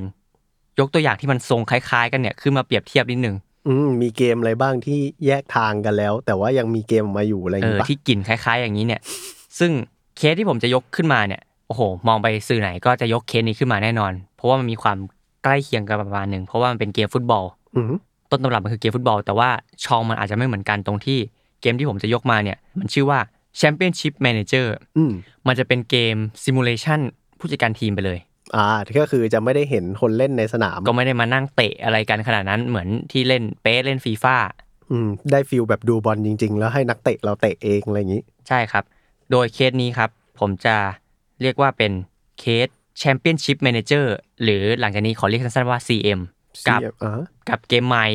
[0.79, 3.35] ยกตัวอย่างที่มันทรงคล้าย ๆ กันเนี่ยขึ้นมาเปรียบเทียบนิดนึง
[3.67, 9.01] อืมมีเกมอะไรบ้างที่แยกทางกันแล้ว แต่ว่ายังมีเกมออกมาอยู่อะไรอย่างเอองี้ปะที่กลิ่นคล้าย ๆ อย่างนี้เนี่ย
[9.59, 9.71] ซึ่ง
[10.17, 14.97] เคสที่ผมจะยกขึ้นมาเนี่ยโอ้โห มองไปสื่อไหนก็จะยกเคสนี้ขึ้นมาแน่นอน เพราะว่ามันมีความ
[15.43, 17.43] ใกล้เคียงกันประมาณหนึ่งเพราะว่ามันเป็นเกมฟุตบอล
[17.75, 17.93] อืม
[18.31, 19.49] ต้นตำรับมันคือเกมฟุตบอล แต่ว่า
[19.85, 21.19] ช่องมันอาจจะไม่เหมือนกันตรงที่
[21.61, 23.19] เกมที่ผมจะยกมาเนี่ย มันชื่อว่า
[23.59, 25.11] Championship Manager อืม
[25.47, 26.99] มันจะเป็นเกม simulation
[27.39, 28.19] ผู้จัดการทีมไปเลย
[28.55, 28.65] อ่า
[28.99, 34.35] ก็คือจะไม่ได้เห็นคนเล่นในสนาม ก็ไม่ได้มานั่งเตะอะไรกันขนาดนั้นเหมือนที่เล่น PES เล่นฟีฟ่า
[34.91, 38.83] อืมได้ feel แบบดูบอลจริง ๆ แล้วให้นักเตะเราเตะเองอะไรอย่างงี้ ใช่ครับ
[39.31, 40.09] โดยเคสนี้ครับ
[40.39, 40.75] ผมจะ
[41.41, 41.91] เรียกว่าเป็น
[42.39, 42.67] เคส
[43.01, 44.05] Championship Manager
[44.43, 46.19] หรือหลังจากนี้ขอเรียกสั้นๆว่า CM
[46.67, 48.05] กับ CM อ่ากับเกมใหม่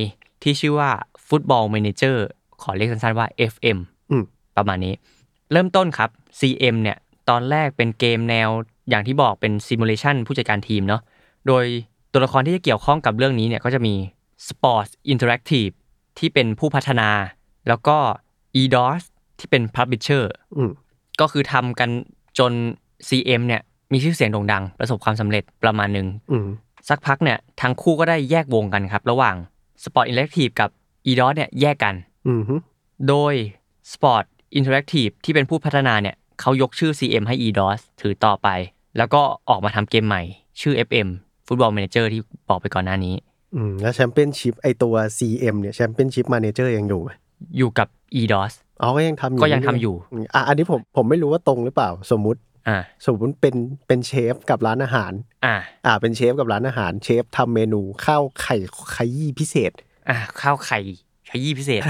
[0.42, 0.90] ที่ชื่อว่า
[1.28, 2.16] Football Manager
[2.62, 3.78] ขอเรียกสั้นๆว่า FM
[4.10, 4.24] อืม
[4.56, 4.94] ประมาณนี้
[5.52, 6.96] เริ่มต้นครับ CM เนี่ย
[7.30, 8.48] ตอนแรกเป็นเกมแนว
[8.88, 11.02] อย่างที่บอกเป็น Simulation ผู้จัดการทีมเนาะ
[11.46, 11.64] โดย
[12.12, 13.94] ตัวละครที่จะเกี่ยวข้องกับเรื่องนี้เนี่ยก็จะมี
[14.48, 15.72] Sports Interactive
[16.18, 17.08] ที่เป็นผู้พัฒนา
[17.68, 17.96] แล้วก็
[18.60, 19.02] EDOS
[19.38, 20.24] ที่เป็น Publisher
[20.56, 20.70] อืม
[21.20, 21.90] ก็คือทำกัน
[22.38, 22.52] จน
[23.08, 26.46] CM เนี่ยมีชื่อเสียงโด่งดัง ประสบความสำเร็จประมาณหนึ่งอืม
[26.88, 29.36] สักพักเนี่ยทั้งคู่ก็ได้แยกวงกันครับ ระหว่าง
[29.84, 30.70] Sport Interactive กับ
[31.10, 31.94] EDOS เนี่ยแยกกัน
[32.28, 32.54] อืมฮึ
[33.08, 33.34] โดย
[33.92, 34.24] Sport
[34.58, 38.48] Interactive ที่เป็นผู้พัฒนาเนี่ยเขายกชื่อ CM ให้ Eidos ถือต่อไป
[38.98, 40.22] แล้วก็ออกมาทำเกมใหม่
[40.60, 41.08] ชื่อ FM
[41.46, 43.14] Football Manager ที่บอกไปก่อนหน้านี้
[43.54, 47.10] อืม แล้วแชมเปี้ยนชิพไอตัว CM เนี่ยแชมเปี้ยนชิพมาเนเจอร์ยังอยู่ไหม
[47.58, 47.88] อยู่กับ
[48.20, 53.54] EDOS อ๋อก็ยังทำอยู่ก็ยังทำอยู่มอะอันนี้ผมผมไม่รู้ว่าตรงหรือเปล่าสมมุติอ่าสมมติเป็น
[53.86, 55.12] เป็นเชฟกับร้านอาหาร
[55.44, 55.54] อ่า
[55.86, 58.56] อ่า เป็นเชฟกับร้านอาหาร เชฟทำเมนูข้าวไข่
[58.96, 59.72] ขยี้พิเศษ
[60.08, 60.80] อ่าข้าวไข่
[61.30, 61.80] ขยี้พิเศษ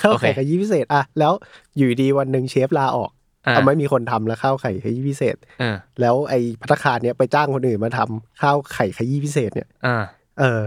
[0.00, 1.32] ข้าวโอเคไข่ขยี้พิเศษอะแล้ว
[1.76, 3.10] อยู่ดีวันหนึ่งเชฟลาออก
[3.46, 10.02] อ่าเอาไม่มีคนทำแล้วข้าวไข่ขยี้พิเศษเออแล้วไอ้พัตตาคารเนี้ยไปจ้างคนอื่นมาทำข้าวไข่ขยี้พิเศษเนี่ยอ่า
[10.40, 10.60] เออ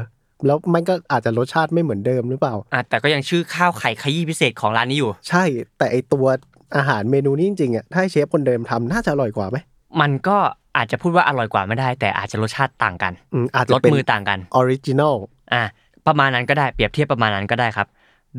[0.46, 5.44] แล้วมันก็อาจจะรสชาติไม่เหมือนเดิมหรือเปล่าอะแต่ก็ยังชื่อข้าวไข่ขยี้พิเศษของร้านนี้อยู่ ใช่
[5.78, 6.26] แต่ไอตัว
[6.78, 9.58] อาหารเมนูนี้จริงๆอะถ้าให้เชฟคนเดิมทำน่าจะอร่อยกว่าไหม
[10.02, 10.38] มันก็
[10.78, 15.16] อาจจะพูดว่าอร่อยกว่าไม่ได้ แต่อาจจะรสชาติต่างกันอืมอาจจะเป็นรสมือต่างกัน original
[15.54, 15.64] อะ
[16.08, 17.88] ประมาณนั้นก็ได้เปรียบเทียบประมาณนั้นก็ได้ครับ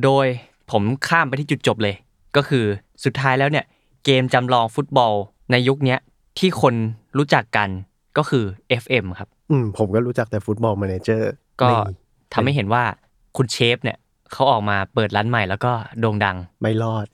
[0.05, 0.27] โดย
[0.70, 1.94] ผมข้ามไปที่จุดจบเลย
[2.37, 2.64] ก็คือ
[3.05, 3.64] สุดท้ายแล้วเนี่ย
[4.04, 5.14] เกมจำลองฟุตบอล
[5.52, 5.98] ในยุคเนี้ย
[6.38, 6.74] ที่คน
[7.18, 7.68] รู้จักกัน
[8.16, 8.44] ก็คือ
[8.82, 11.68] FM ครับ อืมผมก็รู้จักแต่ Football Manager ก็
[12.34, 12.82] ทำให้เห็นว่า
[13.37, 13.98] คุณเชฟเนี่ย
[14.32, 17.06] เขาออกมาเปิดร้านใหม่แล้วก็โด่งดัง ไม่รอด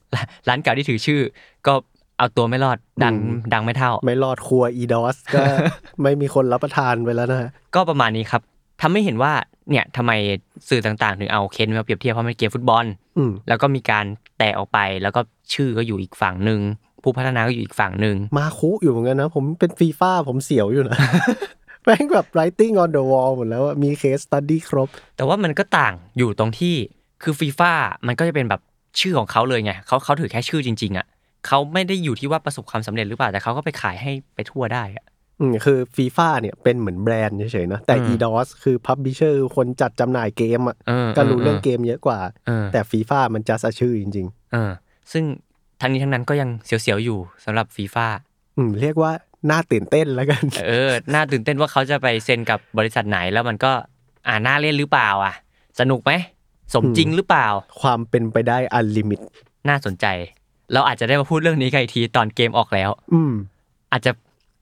[0.49, 1.21] ร้านเก่าที่ถือชื่อ
[1.67, 1.75] ก็
[2.19, 5.43] เอาตัวไม่รอดดังอืมดังไม่เท่า ไม่รอดครัวอีดอสก็
[6.03, 8.43] ไม่มีคนรับประทานไปแล้วนะฮะก็ประมาณนี้ครับ
[8.81, 9.33] ทำให้เห็นว่า
[9.71, 10.13] เนี่ยทำไม
[10.69, 12.85] สื่อต่างๆ ถึงเอาเคนมาเปรียบเทียบเพราะมันเป็นเกมฟุตบอล
[13.19, 14.05] อืมแล้วก็มีการ
[14.39, 15.21] แตกออกไป แล้วก็
[15.55, 16.61] ชื่อก็อยู่อีกฝั่งหนึ่ง
[17.03, 20.97] ผู้พัฒนาก็อยู่อีกฝั่งหนึ่งมาคุอยู่เหมือนกันนะ ผมเป็นฟีฟ่าผมเสียวอยู่นะ
[21.85, 26.75] แม่งแบบ writing on the wall หมดแล้วอะมี case study ครบ แต่ว่ามันก็ต่างอยู่ตรงที่
[27.23, 27.73] คือฟีฟ่า
[28.07, 28.61] มันก็จะเป็นแบบ
[29.01, 31.07] ชื่อของเขาเลยไงเขาเขาถือแค่ชื่อจริง ๆ อะ
[31.47, 35.05] เขาไม่ได้อยู่ที่ว่าประสบความสำเร็จหรือเปล่าแต่เขาก็ไปขายให้ไปทั่วได้อะ
[35.41, 44.71] อืมคือฟีฟ่าเนี่ยเป็นเหมือนแบรนด์เฉยๆเนอะแต่อืม EDOS คือ publisher คือคนจัดจำหน่ายเกมอะเออก็รู้เรื่องเกมเยอะกว่าเออแต่ฟีฟ่ามันจะสะชื่อจริงเออ
[45.13, 45.25] ซึ่ง
[45.81, 49.13] ทั้งนี้ทั้งนั้นก็ยังเสียวๆอยู่สำหรับฟีฟ่าๆอืมเรียกว่า
[49.51, 53.73] น่าตื่นเต้นแล้วกัน เออ น่าตื่นเต้นว่าเขาจะไปเซ็นกับบริษัทไหนแล้วมันก็
[54.27, 55.35] อ่าน่าเล่นหรือเปล่าอะ
[55.81, 56.13] สนุกไหม
[56.75, 57.47] สมจริงหรือเปล่า
[57.81, 59.21] ความเป็นไปได้ unlimit
[59.69, 60.07] น่าสนใจ
[60.73, 63.33] เราอาจจะได้มาพูดเรื่องนี้กันอีกทีตอนเกมออกแล้ว อืม
[63.93, 64.13] อาจจะ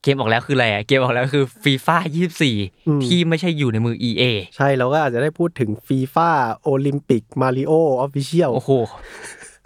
[0.03, 4.23] เกมออกแล้วคืออะไรอะเกมออกแล้วคือฟีฟ่าอืม24ที่ไม่ใช่อยู่ในมือ EA
[4.57, 6.31] ใช่เราก็อาจจะได้พูดถึงฟีฟ่า
[6.63, 8.71] โอลิมปิกมาริโอofficial โอ้โห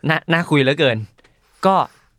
[0.08, 0.96] น่าน่าคุยเหลือเกิน
[1.66, 1.74] ก็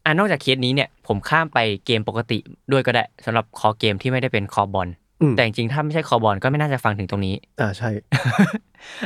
[0.06, 2.38] อ่านอกจากเคสนี้เนี่ย ผมข้ามไปเกมปกติ
[2.72, 4.88] ด้วยก็ได้สำหรับคอเกมที่ไม่ได้เป็นคอบอล
[5.36, 7.90] แต่จริงๆถ้าไม่ใช่คอบอลก็ไม่น่าจะฟังถึงตรงนี้อ่าใช่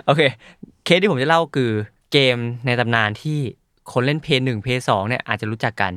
[0.05, 0.21] โอเค
[0.85, 1.71] เคสที่ผมจะเล่าคือ
[2.11, 3.39] เกมในตำนานที่
[3.91, 5.93] คนเล่นเพย์หนึ่งเพย์สองเนี่ยอาจจะรู้จักกัน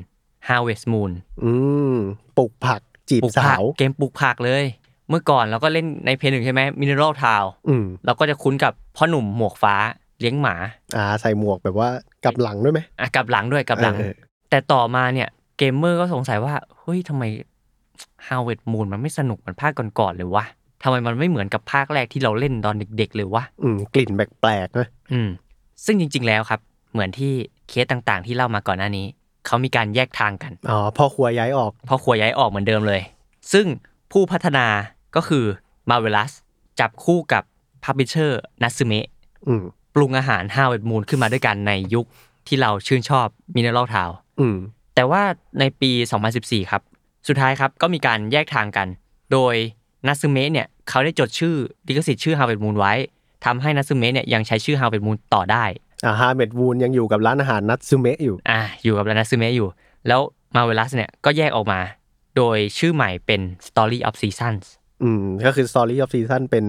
[0.49, 1.11] Harvest Moon
[1.45, 1.53] อื
[1.95, 1.97] ม
[2.37, 4.65] ปลูกผัก จีบสาวปลูกผักเกมปลูกผักเลย
[5.09, 9.75] เมื่อก่อนเราก็เล่นใน Play หนึ่งใช่ไหม Mineral Town อืมเราก็จะคุ้นกับพ่อหนุ่มหมวกฟ้า
[10.21, 10.55] เลี้ยงหมา
[10.97, 11.89] อ่า ใส่หมวกแบบว่า
[12.25, 14.15] กลับหลังด้วยไหมอะกลับหลังด้วยกลับหลังเออ
[14.51, 17.25] แต่ต่อมาเนี่ยเกมเมอร์ก็สงสัยว่าเฮ้ยทำไม
[18.27, 20.45] Harvest Moon มันไม่สนุกเหมือนภาคก่อนๆเลยวะ
[20.83, 25.29] ทำไมมันไม่เหมือนกับภาคแรกที่เราเล่นตอนเด็ก ๆ เลยวะอืมกลิ่นแปลกๆนะอืม
[25.85, 26.61] ซึ่งจริง ๆ แล้วครับ
[26.93, 27.33] เหมือนที่
[27.69, 29.07] เคสต่างๆ ที่เล่ามาก่อนหน้านี้
[29.47, 33.01] เขามีการแยกทางกันอ๋อพ่อครัวย้ายออกเพราะครัวย้ายออกเหมือนเดิมเลย
[33.53, 33.67] ซึ่ง
[34.13, 34.67] ผู้พัฒนา
[35.17, 35.45] ก็คือ
[35.91, 36.33] Marvelous
[36.81, 37.43] จับคู่กับ
[37.85, 39.01] Publisher Natsume
[39.47, 39.63] อืม
[39.95, 42.07] ปรุงอาหาร Harvest Moon ขึ้นมาด้วยกันในยุค
[42.47, 44.57] ที่เราชื่นชอบ Mineral Town อืม
[44.95, 45.23] แต่ว่า
[45.61, 45.91] ในปี
[46.31, 46.83] 2014 ครับ
[47.29, 48.89] สุดท้ายครับก็มีการแยกทางกัน
[49.33, 49.55] โดย
[50.07, 51.55] นัซึเมะเนี่ยเขาได้จดชื่อ
[51.89, 52.93] ลิขสิทธิ์ชื่อ Harvest Moon ไว้
[53.45, 55.65] ทำให้นัซึเมะเนี่ยยังใช้ชื่อ Harvest Moon ต่อได้
[56.05, 59.69] อ่าฮาเมดวูนยังอยู่กับร้านอาหารนัตซูเมะอยู่อ่าอยู่กับร้านนัซึเมะอยู่
[60.09, 60.21] แล้ว
[60.55, 61.81] มาเวลัสเนี่ยก็แยกออกมา
[62.37, 64.65] โดยชื่อใหม่เป็น Story of Seasons
[65.03, 66.65] อืมก็คือ Story of Season เป็น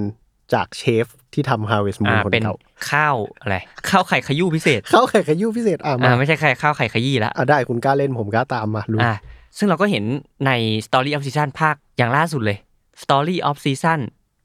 [0.53, 2.55] จากเชฟที่ทำ Harvest อ่า Moon คนเป็นเก่า
[2.89, 3.55] ข้าวอะไร
[3.89, 9.13] ข้าวไข่ขยู้พิเศษเข้าไข่ขยู้พิเศษอ่ามาอ่าไม่ใช่ไข่ข้าวไข่ขยี้ละอ่าได้คุณกล้าเล่นผมกล้าตามมารู้อ่า
[9.57, 10.03] ซึ่งเราก็เห็น
[10.45, 10.51] ใน
[10.87, 12.57] Story of Season ภาคอย่างล่าสุดเลย
[13.03, 13.99] Story of Season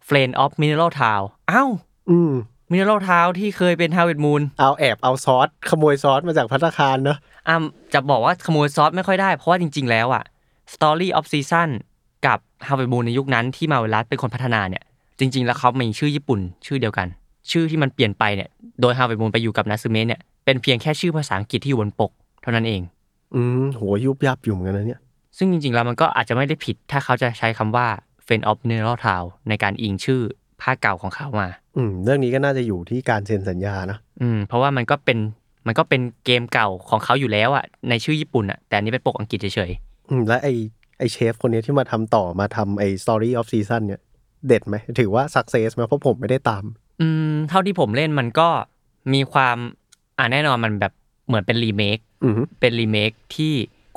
[0.08, 1.68] Flame of Mineral Town อ้าว
[2.10, 2.32] อืม
[2.72, 7.56] Mineral Town ที่เคยเป็น Harvest Moon เอาแอบเอาซอสขโมยซอสมาจากพัตตาคารเนอะอ่า
[7.94, 10.24] จะบอกว่าขโมยซอสไม่ค่อยได้ เพราะว่าจริง ๆ แล้วอะ
[10.74, 11.68] Story of Season
[12.26, 14.82] กับ Harvest Moon ในยุคนั้นที่มาเวลัสเป็นคนพัฒนาเนี่ย
[15.18, 17.06] จริง ๆ แล้วเขามีชื่อญี่ปุ่น ชื่อเดียวกัน
[17.50, 18.48] ชื่อที่มันเปลี่ยนไปเนี่ย
[18.80, 22.10] โดย Harvest Moon ไปอยู่กับนัซึเมะเนี่ยเป็นเพียงแค่ชื่อภาษาอังกฤษที่อยู่บนปก
[22.42, 22.82] เท่านั้นเอง
[23.34, 25.00] อืมโหยุบยับอยู่เหมือนกันนะเนี่ย
[25.36, 27.86] ซึ่งจริงๆแล้วมันก็อาจจะไม่ได้ผิดถ้าเขาจะใช้คำว่า
[28.26, 30.22] f r i e n d of Mineral Town ในการอิงชื่อ
[30.62, 35.18] ภาคเก่าของเขามา อืม เรื่องนี้ก็น่าจะอยู่ที่การเซ็นสัญญานะอืม เพราะว่ามันก็เป็น
[35.66, 39.72] มันก็เป็นเกมเก่าของเขาอยู่แล้วอะในชื่อญี่ปุ่นอะแต่อันนี้เป็นปกอังกฤษเฉย
[40.08, 40.48] อืมและไอ
[40.98, 44.00] ไอเชฟคนนี้ที่มาทำต่อมาทำไอ Story of Season เนี่ย
[44.46, 48.48] เด็ดไหมถือว่า success ไหมเพราะผมไม่ได้ตามๆอืม เท่าที่ผมเล่นมันก็
[49.12, 49.56] มีความ
[50.18, 50.92] อ่าแน่นอนมันแบบ
[51.26, 53.52] เหมือนเป็นรีเมคอืมเป็นรีเมคที่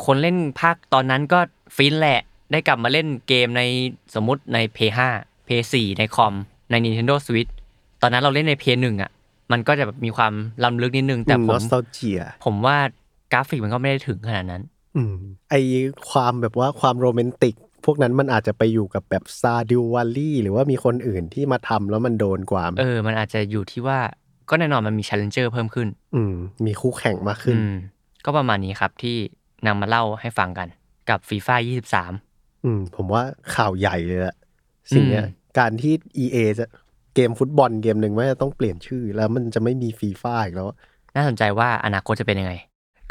[0.05, 1.39] คนเล่นภาคตอนนั้นก็
[1.75, 2.19] ฟินแหละ
[2.51, 3.61] ได้กลับมาเล่นเกมใน
[4.15, 5.01] สมมติใน PS5
[5.47, 6.33] PS4 ในคอม
[6.73, 7.51] ใน Nintendo Switch
[8.01, 9.11] ตอนนั้นเราเล่นใน PS1 อะ
[9.51, 12.77] มันก็จะแบบมีความล้ำลึกนิดนึง แต่ผม nostalgia ผมว่า
[13.33, 14.61] กราฟิกมันก็ไม่ได้ถึงขนาดนั้น
[14.97, 15.15] อืม
[15.49, 15.55] ไอ
[16.09, 17.55] ความแบบว่าความโรแมนติก
[17.85, 23.99] พวกนั้นมันอาจจะไปอยู่กับแบบซาดิววัลลี่หรือว่ามีคนอื่นที่มาทำแล้วมันโดนกว่าไหมเออ มันอาจจะอยู่ที่ว่า
[24.49, 27.73] ก็ก็แน่นอนมันมี challenger เพิ่มขึ้น อืม มีคู่แข่งมากขึ้น อืม
[28.25, 29.17] ก็ประมาณนี้ครับที่
[29.67, 30.67] นำมาเล่าให้ฟังกัน
[31.09, 31.55] กับฟีฟ่า
[32.11, 33.23] 23อืม ผมว่า
[33.55, 34.35] ข่าวใหญ่เลยแหละ
[34.95, 35.93] สิ่งเนี้ยอืม การที่
[36.23, 36.65] EA จะ
[37.15, 40.67] เกมฟุตบอลเกมหนึ่งว่าจะต้องเปลี่ยนชื่อ แล้วมันจะไม่มีฟีฟ่าอีกแล้ว
[41.15, 42.53] น่าสนใจว่าอนาคตจะเป็นยังไง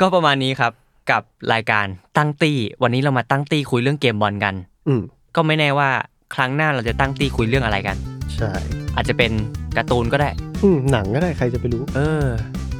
[0.01, 0.73] ก็ประมาณนี้ครับ
[1.11, 1.23] กับ
[1.53, 1.87] รายการ
[2.17, 4.55] ตั้งตี้ วันนี้เรามาตั้งตี้คุยเรื่องเกมบอลกัน
[4.89, 5.03] อืม
[5.37, 5.91] ก็ไม่แน่ว่า
[6.35, 7.97] ครั้งหน้าเราจะตั้งตี้คุยเรื่องอะไรกัน
[8.37, 8.53] ใช่
[8.97, 9.33] อาจจะเป็น
[9.77, 10.31] การ์ตูนก็ได้
[10.63, 12.27] อืมหนังก็ได้ใครจะไปรู้ เออ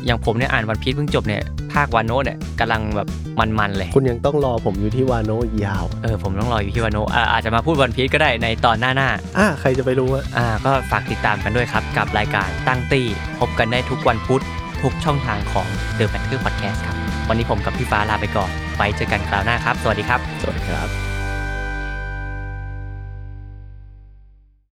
[0.07, 1.43] อย่างผมเนี่ยอ่านวันพีชเพิ่งจบเนี่ย
[1.73, 3.09] ภาควานโนะเนี่ยกำลังแบบ
[3.59, 5.33] มันๆเลย คุณยังต้องรอผมอยู่ที่วาโน
[5.67, 13.07] ยาว เออผมต้องรออยู่ที่วานโนะอ่าอาจจะมาพูดวันพีชก็ได้ในตอนหน้าๆอะใครจะไปรู้ว่าอ่าก็ฝากติดตามกันด้วยครับกับรายการตั้งตี้
[13.41, 14.43] พบกันได้ทุกวันพุธ
[14.83, 15.67] ทุกช่องทางของ
[15.99, 16.97] The Battle Podcast ครับ
[17.29, 21.12] วันนี้ผมกับพี่ฟ้าลาไปก่อน ไว้เจอกันคราวหน้าครับ สวัสดีครับ สวัสดีครับ